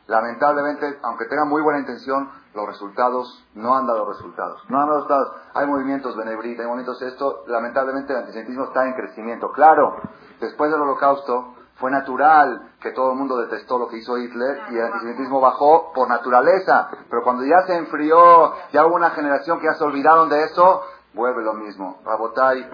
[0.05, 4.63] Lamentablemente, aunque tengan muy buena intención, los resultados no han dado resultados.
[4.69, 5.31] No han dado resultados.
[5.55, 7.43] Hay movimientos Benebrit, hay movimientos esto.
[7.47, 9.51] Lamentablemente el antisemitismo está en crecimiento.
[9.51, 9.95] Claro,
[10.39, 14.77] después del holocausto fue natural que todo el mundo detestó lo que hizo Hitler y
[14.77, 16.87] el antisemitismo bajó por naturaleza.
[17.09, 20.83] Pero cuando ya se enfrió, ya hubo una generación que ya se olvidaron de eso,
[21.15, 21.97] vuelve lo mismo.
[22.05, 22.69] Rabotai,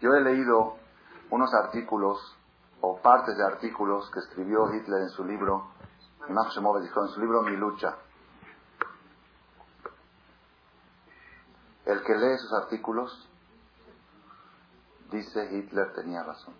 [0.00, 0.76] yo he leído
[1.30, 2.36] unos artículos
[2.80, 5.70] o partes de artículos que escribió Hitler en su libro,
[6.28, 7.96] en su libro Mi lucha.
[11.84, 13.28] El que lee esos artículos
[15.10, 16.54] dice Hitler tenía razón.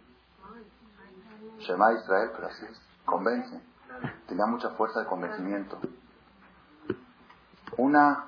[1.59, 2.67] Shema Israel, pero así
[3.05, 3.61] convence.
[4.27, 5.79] Tenía mucha fuerza de convencimiento.
[7.77, 8.27] Una,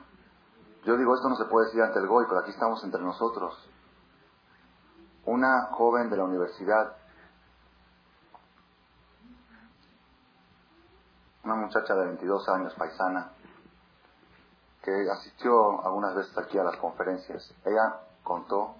[0.84, 3.68] yo digo, esto no se puede decir ante el Goy, pero aquí estamos entre nosotros.
[5.24, 6.96] Una joven de la universidad,
[11.44, 13.30] una muchacha de 22 años, paisana,
[14.82, 17.54] que asistió algunas veces aquí a las conferencias.
[17.64, 18.76] Ella contó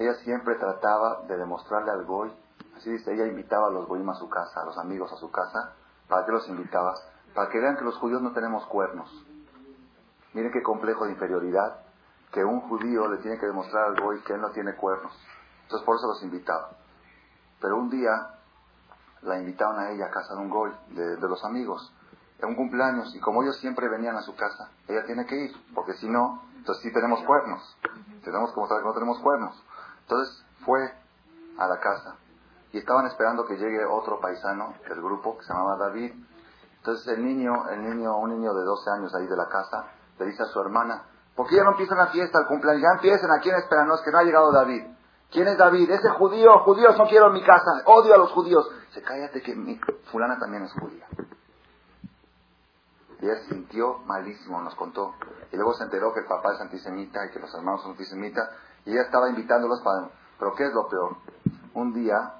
[0.00, 2.32] ella siempre trataba de demostrarle al Goy,
[2.74, 5.30] así dice, ella invitaba a los Goyim a su casa, a los amigos a su
[5.30, 5.74] casa.
[6.08, 6.94] ¿Para qué los invitaba?
[7.34, 9.10] Para que vean que los judíos no tenemos cuernos.
[10.32, 11.82] Miren qué complejo de inferioridad
[12.32, 15.12] que un judío le tiene que demostrar al Goy que él no tiene cuernos.
[15.62, 16.70] Entonces por eso los invitaba.
[17.60, 18.10] Pero un día
[19.22, 21.92] la invitaron a ella a casa de un Goy, de, de los amigos,
[22.38, 25.52] en un cumpleaños, y como ellos siempre venían a su casa, ella tiene que ir,
[25.74, 27.76] porque si no, entonces sí tenemos cuernos.
[28.24, 29.62] Tenemos como saber que no tenemos cuernos.
[30.02, 30.92] Entonces fue
[31.58, 32.16] a la casa
[32.72, 36.12] y estaban esperando que llegue otro paisano del grupo que se llamaba David.
[36.76, 39.86] Entonces el niño, el niño, un niño de 12 años ahí de la casa,
[40.18, 41.04] le dice a su hermana,
[41.40, 42.82] ¿por qué ya no empiezan la fiesta, el cumpleaños?
[42.82, 43.88] Ya empiecen, ¿a quién esperan?
[43.88, 44.84] No, es que no ha llegado David.
[45.30, 45.90] ¿Quién es David?
[45.90, 48.68] Ese judío, judíos no quiero en mi casa, odio a los judíos.
[48.92, 49.80] Se cállate que
[50.12, 51.06] fulana también es judía.
[53.20, 55.14] Y ella se sintió malísimo, nos contó.
[55.50, 58.46] Y luego se enteró que el papá es antisemita y que los hermanos son antisemitas.
[58.84, 60.10] Y ella estaba invitándolos para...
[60.38, 61.16] Pero ¿qué es lo peor?
[61.72, 62.34] Un día,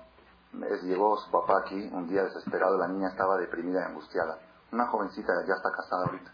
[0.82, 4.36] llegó su papá aquí, un día desesperado, la niña estaba deprimida y angustiada.
[4.72, 6.32] Una jovencita, ya está casada ahorita.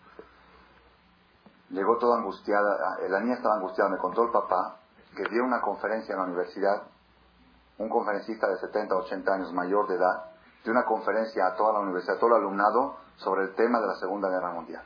[1.71, 4.77] Llegó toda angustiada, la niña estaba angustiada, me contó el papá
[5.17, 6.83] que dio una conferencia en la universidad,
[7.79, 10.31] un conferencista de 70, 80 años mayor de edad,
[10.63, 13.87] dio una conferencia a toda la universidad, a todo el alumnado, sobre el tema de
[13.87, 14.85] la Segunda Guerra Mundial.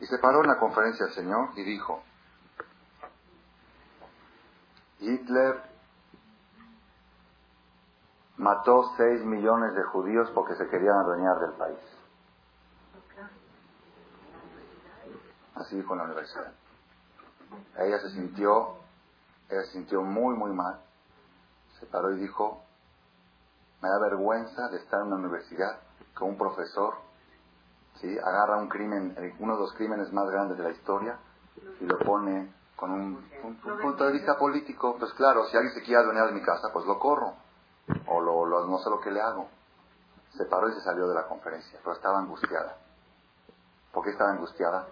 [0.00, 2.02] Y se paró en la conferencia el señor y dijo,
[5.00, 5.62] Hitler
[8.36, 11.78] mató 6 millones de judíos porque se querían adueñar del país.
[15.56, 16.52] Así dijo en la universidad.
[17.78, 18.76] Ella se sintió,
[19.48, 20.80] ella se sintió muy, muy mal.
[21.80, 22.62] Se paró y dijo,
[23.82, 25.80] me da vergüenza de estar en una universidad
[26.16, 26.94] que un profesor
[28.00, 28.18] ¿sí?
[28.18, 31.18] agarra un crimen, uno de los crímenes más grandes de la historia
[31.80, 33.30] y lo pone con un,
[33.60, 34.96] punto de vista político.
[34.98, 37.34] Pues claro, si alguien se quiere adueñar de mi casa, pues lo corro.
[38.06, 39.48] O lo, no sé lo que le hago.
[40.36, 42.76] Se paró y se salió de la conferencia, pero estaba angustiada.
[43.92, 44.86] ¿Por qué estaba angustiada?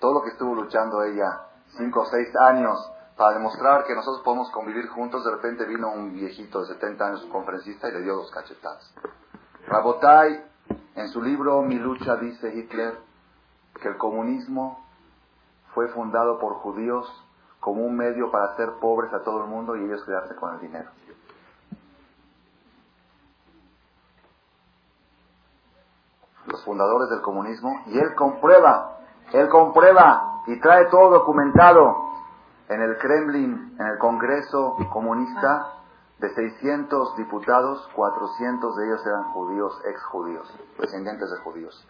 [0.00, 1.42] Todo lo que estuvo luchando ella
[1.76, 2.78] cinco o seis años
[3.16, 7.24] para demostrar que nosotros podemos convivir juntos, de repente vino un viejito de 70 años,
[7.24, 8.94] un conferencista, y le dio dos cachetadas.
[9.66, 10.42] Rabotai,
[10.94, 12.98] en su libro Mi lucha, dice Hitler
[13.80, 14.86] que el comunismo
[15.74, 17.06] fue fundado por judíos
[17.60, 20.60] como un medio para hacer pobres a todo el mundo y ellos quedarse con el
[20.60, 20.90] dinero.
[26.46, 28.99] Los fundadores del comunismo, y él comprueba,
[29.32, 32.10] él comprueba y trae todo documentado
[32.68, 35.74] en el Kremlin, en el Congreso comunista,
[36.18, 41.86] de 600 diputados, 400 de ellos eran judíos, ex judíos, descendientes de judíos.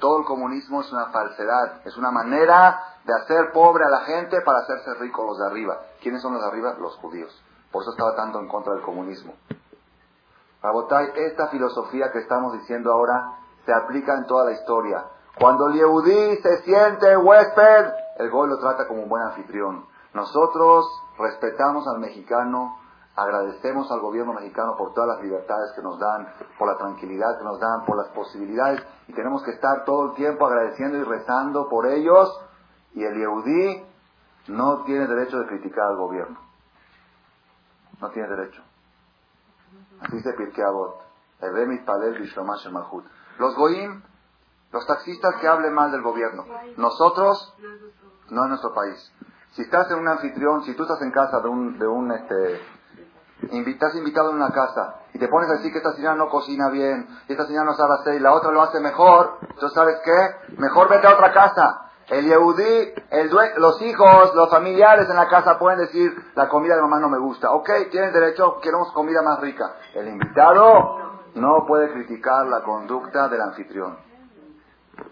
[0.00, 4.40] Todo el comunismo es una falsedad, es una manera de hacer pobre a la gente
[4.42, 5.80] para hacerse ricos los de arriba.
[6.02, 6.74] ¿Quiénes son los de arriba?
[6.78, 7.32] Los judíos.
[7.70, 9.34] Por eso estaba tanto en contra del comunismo.
[10.62, 15.04] Rabotay, esta filosofía que estamos diciendo ahora se aplica en toda la historia.
[15.40, 19.86] Cuando el Yehudí se siente huésped, el gol lo trata como un buen anfitrión.
[20.12, 20.86] Nosotros
[21.16, 22.76] respetamos al mexicano,
[23.14, 27.44] agradecemos al gobierno mexicano por todas las libertades que nos dan, por la tranquilidad que
[27.44, 31.68] nos dan, por las posibilidades, y tenemos que estar todo el tiempo agradeciendo y rezando
[31.68, 32.40] por ellos,
[32.94, 33.86] y el Yehudí
[34.48, 36.38] no tiene derecho de criticar al gobierno.
[38.00, 38.62] No tiene derecho.
[40.00, 40.64] Así dice Pirkei.
[43.38, 44.02] Los goyim
[44.72, 46.44] los taxistas que hablen mal del gobierno.
[46.76, 47.54] Nosotros,
[48.30, 49.12] no en nuestro país.
[49.52, 52.60] Si estás en un anfitrión, si tú estás en casa de un, de un este,
[53.66, 56.68] estás invitado en una casa y te pones a decir que esta señora no cocina
[56.68, 59.96] bien, y esta señora no sabe hacer y la otra lo hace mejor, entonces ¿sabes
[60.04, 60.54] qué?
[60.58, 61.84] Mejor vete a otra casa.
[62.08, 66.80] El Yehudí, el los hijos, los familiares en la casa pueden decir, la comida de
[66.80, 67.50] mamá no me gusta.
[67.52, 69.74] Ok, tienen derecho, queremos comida más rica.
[69.94, 74.07] El invitado no puede criticar la conducta del anfitrión.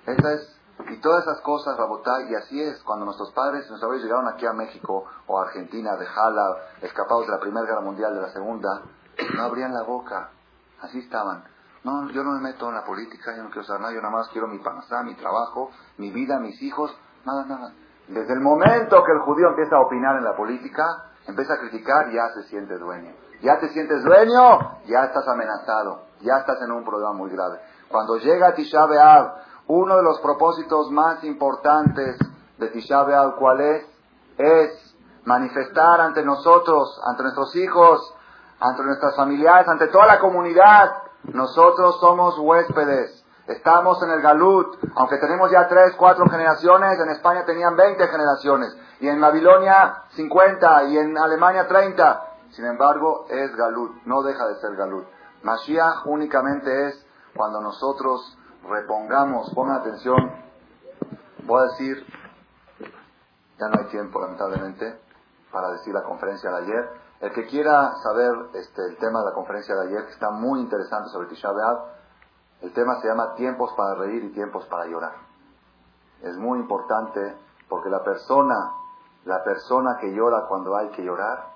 [0.07, 0.61] Esa es,
[0.91, 4.47] y todas esas cosas, Rabotá, y así es, cuando nuestros padres nuestros abuelos llegaron aquí
[4.47, 8.31] a México o a Argentina, de Jala, escapados de la Primera Guerra Mundial, de la
[8.31, 8.83] Segunda,
[9.35, 10.31] no abrían la boca,
[10.83, 11.45] así estaban.
[11.85, 14.13] No, yo no me meto en la política, yo no quiero saber nada, yo nada
[14.13, 17.73] más quiero mi panzá, mi trabajo, mi vida, mis hijos, nada, nada.
[18.09, 22.11] Desde el momento que el judío empieza a opinar en la política, empieza a criticar,
[22.11, 23.13] ya se siente dueño.
[23.43, 27.61] Ya te sientes dueño, ya estás amenazado, ya estás en un problema muy grave.
[27.89, 29.35] Cuando llega Tisha B'Av,
[29.69, 32.19] uno de los propósitos más importantes
[32.59, 33.87] de Tisha B'Av, ¿cuál es?
[34.39, 38.15] Es manifestar ante nosotros, ante nuestros hijos,
[38.61, 43.25] ante nuestras familiares, ante toda la comunidad, nosotros somos huéspedes.
[43.49, 48.77] Estamos en el Galut, aunque tenemos ya tres, cuatro generaciones, en España tenían 20 generaciones,
[49.01, 52.23] y en Babilonia 50, y en Alemania 30.
[52.51, 55.07] Sin embargo, es Galut, no deja de ser Galut.
[55.43, 57.07] Mashiach únicamente es
[57.37, 58.36] cuando nosotros
[58.69, 60.33] repongamos, pongan atención,
[61.45, 62.07] voy a decir,
[63.59, 65.01] ya no hay tiempo lamentablemente
[65.51, 66.91] para decir la conferencia de ayer.
[67.21, 70.61] El que quiera saber este, el tema de la conferencia de ayer, que está muy
[70.61, 71.97] interesante sobre Tisha B'Av,
[72.63, 75.15] el tema se llama tiempos para reír y tiempos para llorar.
[76.23, 77.37] Es muy importante
[77.69, 78.73] porque la persona,
[79.25, 81.55] la persona que llora cuando hay que llorar,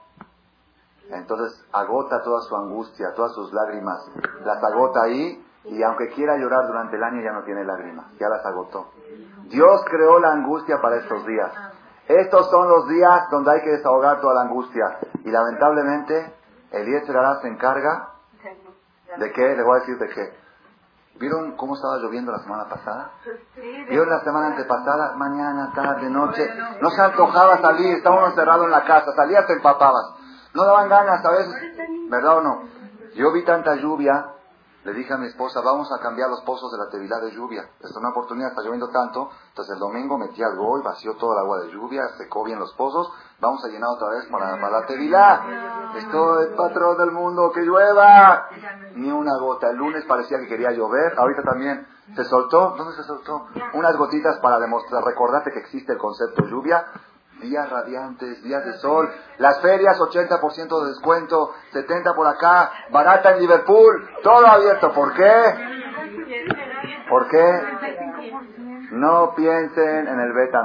[1.11, 4.07] entonces agota toda su angustia, todas sus lágrimas,
[4.45, 8.29] las agota ahí y aunque quiera llorar durante el año ya no tiene lágrimas, ya
[8.29, 8.93] las agotó.
[9.45, 11.53] Dios creó la angustia para estos días.
[12.07, 14.99] Estos son los días donde hay que desahogar toda la angustia.
[15.25, 16.35] Y lamentablemente,
[16.71, 18.11] Eliezer Ará se encarga
[19.19, 20.41] de qué, le voy a decir de qué.
[21.19, 23.11] ¿Vieron cómo estaba lloviendo la semana pasada?
[23.89, 25.15] ¿Vieron la semana antepasada?
[25.17, 26.49] Mañana, tarde, noche.
[26.81, 30.15] No se antojaba salir, estábamos encerrados en la casa, salías te empapabas.
[30.55, 31.55] No daban ganas veces,
[32.09, 32.63] ¿verdad o no?
[33.15, 34.33] Yo vi tanta lluvia
[34.83, 37.69] le dije a mi esposa, vamos a cambiar los pozos de la tevilá de lluvia.
[37.81, 39.29] Es una oportunidad, está lloviendo tanto.
[39.49, 42.73] Entonces el domingo metí al y vació todo el agua de lluvia, secó bien los
[42.75, 43.13] pozos.
[43.41, 45.93] Vamos a llenar otra vez para, la tevilá.
[45.97, 48.49] Esto es patrón del mundo, que llueva.
[48.95, 49.69] Ni una gota.
[49.69, 51.19] El lunes parecía que quería llover.
[51.19, 52.75] Ahorita también se soltó.
[52.77, 53.49] ¿Dónde se soltó?
[53.75, 56.87] Unas gotitas para demostrar, recordarte que existe el concepto lluvia
[57.41, 63.41] días radiantes, días de sol, las ferias 80% de descuento, 70 por acá, barata en
[63.41, 64.93] Liverpool, todo abierto.
[64.93, 65.55] ¿Por qué?
[67.09, 67.63] ¿Por qué?
[68.93, 70.65] No piensen en el Beta.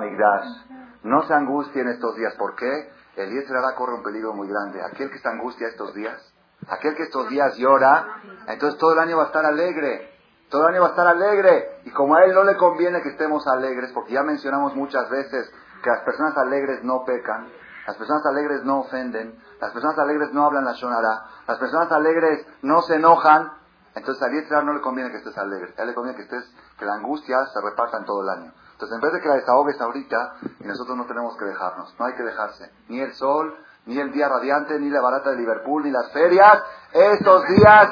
[1.03, 2.33] No se angustien estos días.
[2.35, 2.89] ¿Por qué?
[3.15, 4.81] El Yetzirah corre un peligro muy grande.
[4.83, 6.19] Aquel que se angustia estos días,
[6.67, 10.11] aquel que estos días llora, entonces todo el año va a estar alegre.
[10.49, 11.81] Todo el año va a estar alegre.
[11.85, 15.51] Y como a él no le conviene que estemos alegres, porque ya mencionamos muchas veces
[15.83, 17.47] que las personas alegres no pecan,
[17.87, 22.45] las personas alegres no ofenden, las personas alegres no hablan la shonara, las personas alegres
[22.63, 23.51] no se enojan,
[23.93, 26.43] entonces a Yetzirah no le conviene que estés alegre, a él le conviene que estés,
[26.77, 28.53] que la angustia se reparta en todo el año.
[28.73, 32.05] Entonces en vez de que la desahogues ahorita, y nosotros no tenemos que dejarnos, no
[32.05, 33.55] hay que dejarse, ni el sol,
[33.85, 36.63] ni el día radiante, ni la barata de Liverpool, ni las ferias.
[36.95, 37.89] Estos días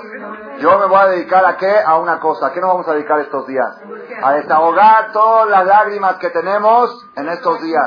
[0.59, 1.77] yo me voy a dedicar a qué?
[1.85, 2.47] A una cosa.
[2.47, 3.67] ¿A qué nos vamos a dedicar estos días?
[4.23, 7.83] A desahogar todas las lágrimas que tenemos en estos días.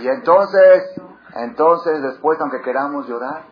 [0.00, 1.00] Y entonces,
[1.36, 3.44] entonces después, aunque queramos llorar,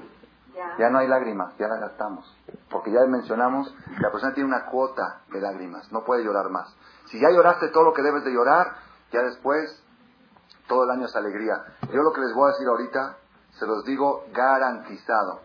[0.79, 2.37] ya no hay lágrimas, ya las gastamos.
[2.71, 6.77] Porque ya mencionamos que la persona tiene una cuota de lágrimas, no puede llorar más.
[7.07, 8.75] Si ya lloraste todo lo que debes de llorar,
[9.11, 9.83] ya después
[10.69, 11.65] todo el año es alegría.
[11.91, 13.17] Yo lo que les voy a decir ahorita
[13.53, 15.41] se los digo garantizado,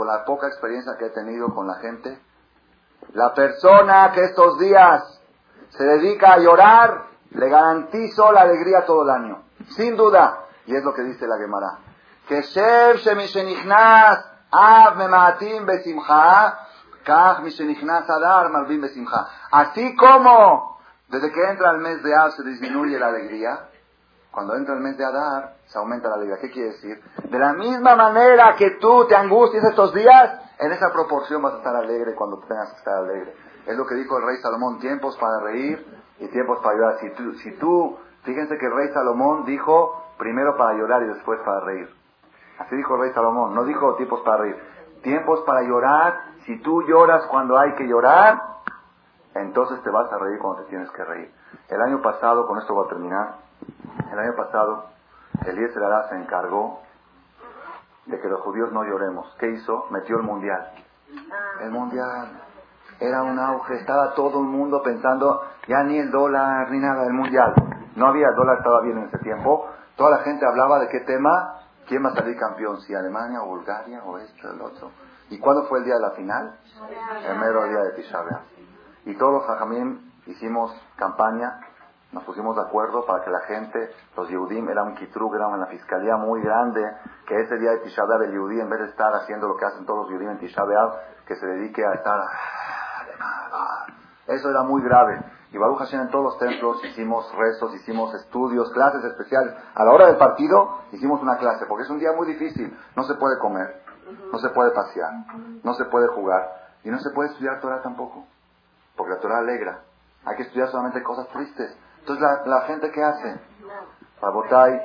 [0.00, 2.18] con la poca experiencia que he tenido con la gente,
[3.12, 5.20] la persona que estos días
[5.68, 9.42] se dedica a llorar, le garantizo la alegría todo el año,
[9.76, 10.46] sin duda.
[10.64, 11.80] Y es lo que dice la Gemara.
[12.26, 12.42] Que
[19.50, 23.68] Así como desde que entra el mes de Av se disminuye la alegría,
[24.30, 26.38] cuando entra el mes de Adar, se aumenta la alegría.
[26.40, 27.02] ¿Qué quiere decir?
[27.24, 31.56] De la misma manera que tú te angustias estos días, en esa proporción vas a
[31.58, 33.34] estar alegre cuando tengas que estar alegre.
[33.66, 35.84] Es lo que dijo el rey Salomón, tiempos para reír
[36.18, 36.98] y tiempos para llorar.
[37.00, 41.40] Si tú, si tú, fíjense que el rey Salomón dijo primero para llorar y después
[41.44, 41.88] para reír.
[42.58, 44.56] Así dijo el rey Salomón, no dijo tiempos para reír.
[45.02, 48.40] Tiempos para llorar, si tú lloras cuando hay que llorar,
[49.34, 51.32] entonces te vas a reír cuando te tienes que reír.
[51.68, 53.34] El año pasado, con esto voy a terminar,
[54.12, 54.86] el año pasado,
[55.46, 56.80] Eliezer Ará se encargó
[58.06, 59.34] de que los judíos no lloremos.
[59.38, 59.86] ¿Qué hizo?
[59.90, 60.72] Metió el mundial.
[61.30, 61.62] Ah.
[61.62, 62.42] El mundial.
[62.98, 67.14] Era un auge, estaba todo el mundo pensando, ya ni el dólar ni nada, el
[67.14, 67.54] mundial.
[67.96, 69.70] No había dólar, estaba bien en ese tiempo.
[69.96, 73.46] Toda la gente hablaba de qué tema, quién va a salir campeón, si Alemania o
[73.46, 74.90] Bulgaria o esto o el otro.
[75.30, 76.58] ¿Y cuándo fue el día de la final?
[77.26, 78.22] El mero día de Tisha
[79.06, 81.60] Y todos los jajamín hicimos campaña
[82.12, 85.66] nos pusimos de acuerdo para que la gente, los Yehudim, era un kitrug, era una
[85.66, 86.84] fiscalía muy grande,
[87.26, 89.86] que ese día de Tisha el Yehudí, en vez de estar haciendo lo que hacen
[89.86, 90.62] todos los Yehudim en Tisha
[91.26, 92.20] que se dedique a estar...
[94.26, 95.20] Eso era muy grave.
[95.52, 99.54] Y Baruch Hashem en todos los templos hicimos rezos, hicimos estudios, clases especiales.
[99.74, 102.76] A la hora del partido hicimos una clase, porque es un día muy difícil.
[102.94, 103.82] No se puede comer,
[104.32, 105.10] no se puede pasear,
[105.64, 108.24] no se puede jugar y no se puede estudiar Torah tampoco,
[108.96, 109.80] porque la Torah alegra.
[110.24, 111.76] Hay que estudiar solamente cosas tristes.
[112.00, 113.40] Entonces, la, gente que hace,
[114.20, 114.80] Rabotay,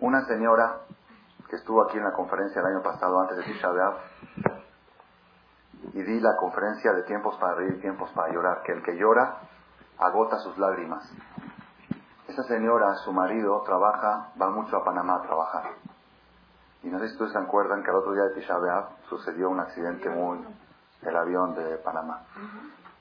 [0.00, 0.80] una señora
[1.48, 3.70] que estuvo aquí en la conferencia el año pasado, antes de Tisha
[5.92, 9.38] y di la conferencia de tiempos para reír, tiempos para llorar, que el que llora
[9.98, 11.08] agota sus lágrimas.
[12.26, 15.70] Esa señora, su marido, trabaja, va mucho a Panamá a trabajar.
[16.82, 18.56] Y no sé si ustedes se acuerdan que el otro día de Tisha
[19.08, 20.44] sucedió un accidente muy...
[21.02, 22.22] el avión de Panamá.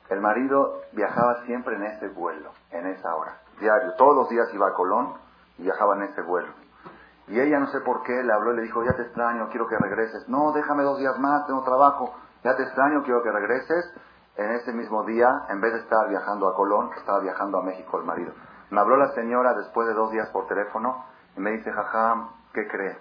[0.10, 3.94] El marido viajaba siempre en ese vuelo, en esa hora, diario.
[3.98, 5.14] Todos los días iba a Colón
[5.58, 6.50] y viajaba en ese vuelo.
[7.28, 9.68] Y ella no sé por qué le habló y le dijo, ya te extraño, quiero
[9.68, 10.28] que regreses.
[10.28, 12.14] No, déjame dos días más, tengo trabajo.
[12.44, 13.94] Ya te extraño, quiero que regreses.
[14.36, 17.98] En ese mismo día, en vez de estar viajando a Colón, estaba viajando a México
[18.00, 18.34] el marido.
[18.72, 21.06] Me habló la señora después de dos días por teléfono
[21.38, 22.98] y me dice, jajam, ¿qué cree?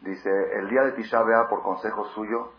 [0.00, 2.52] Dice, el día de Tisha por consejo suyo,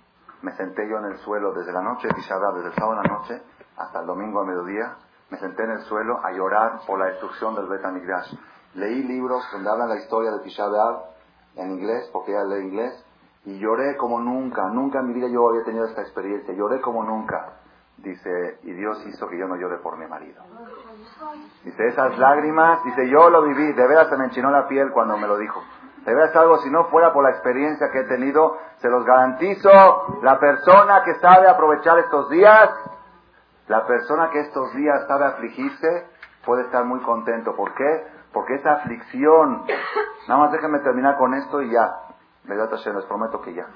[0.43, 3.14] me senté yo en el suelo desde la noche de desde el sábado a la
[3.14, 3.41] noche
[3.78, 4.95] hasta el domingo a mediodía,
[5.34, 7.81] me senté en el suelo a llorar por la destrucción del Bet
[8.75, 10.65] Leí libros donde hablan la historia de Tisha
[11.55, 13.03] en inglés, porque ella lee inglés,
[13.45, 17.03] y lloré como nunca, nunca en mi vida yo había tenido esta experiencia, lloré como
[17.03, 17.53] nunca.
[17.97, 20.43] Dice, y Dios hizo que yo no llore por mi marido.
[21.63, 25.17] Dice, esas lágrimas, dice, yo lo viví, de veras se me enchinó la piel cuando
[25.17, 25.63] me lo dijo.
[26.05, 29.71] De veras algo, si no fuera por la experiencia que he tenido, se los garantizo,
[30.21, 32.69] la persona que sabe aprovechar estos días,
[33.68, 36.07] la persona que estos días sabe afligirse,
[36.45, 37.55] puede estar muy contento.
[37.55, 38.07] ¿Por qué?
[38.34, 39.66] Porque esa aflicción,
[40.28, 41.95] nada más déjenme terminar con esto y ya.
[42.45, 43.68] les prometo que ya.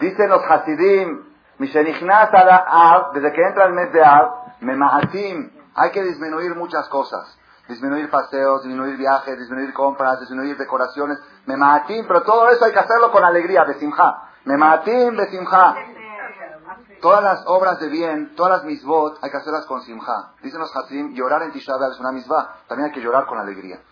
[0.00, 4.30] Dicen los Hasidim, desde que entra el mes de Av,
[4.60, 7.38] Memahatim, hay que disminuir muchas cosas.
[7.68, 11.18] Disminuir paseos, disminuir viajes, disminuir compras, disminuir decoraciones.
[11.46, 14.28] Memahatim, pero todo eso hay que hacerlo con alegría, de simja.
[14.44, 15.76] Memahatim, de simja.
[17.02, 20.34] Todas las obras de bien, todas las misbot, hay que hacerlas con simja.
[20.40, 22.58] Dicen los Hatim, llorar en Tisha es una misbah.
[22.68, 23.82] También hay que llorar con alegría.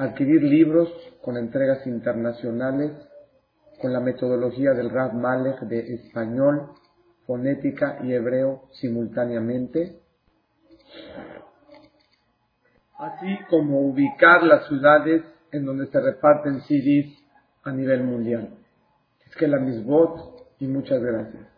[0.00, 0.88] adquirir libros
[1.22, 2.92] con entregas internacionales
[3.82, 6.70] con la metodología del Rav Malek de español,
[7.26, 10.00] fonética y hebreo simultáneamente,
[12.98, 15.22] así como ubicar las ciudades
[15.52, 17.14] en donde se reparten CDs
[17.62, 18.54] a nivel mundial.
[19.26, 21.49] Es que la misbot y muchas gracias.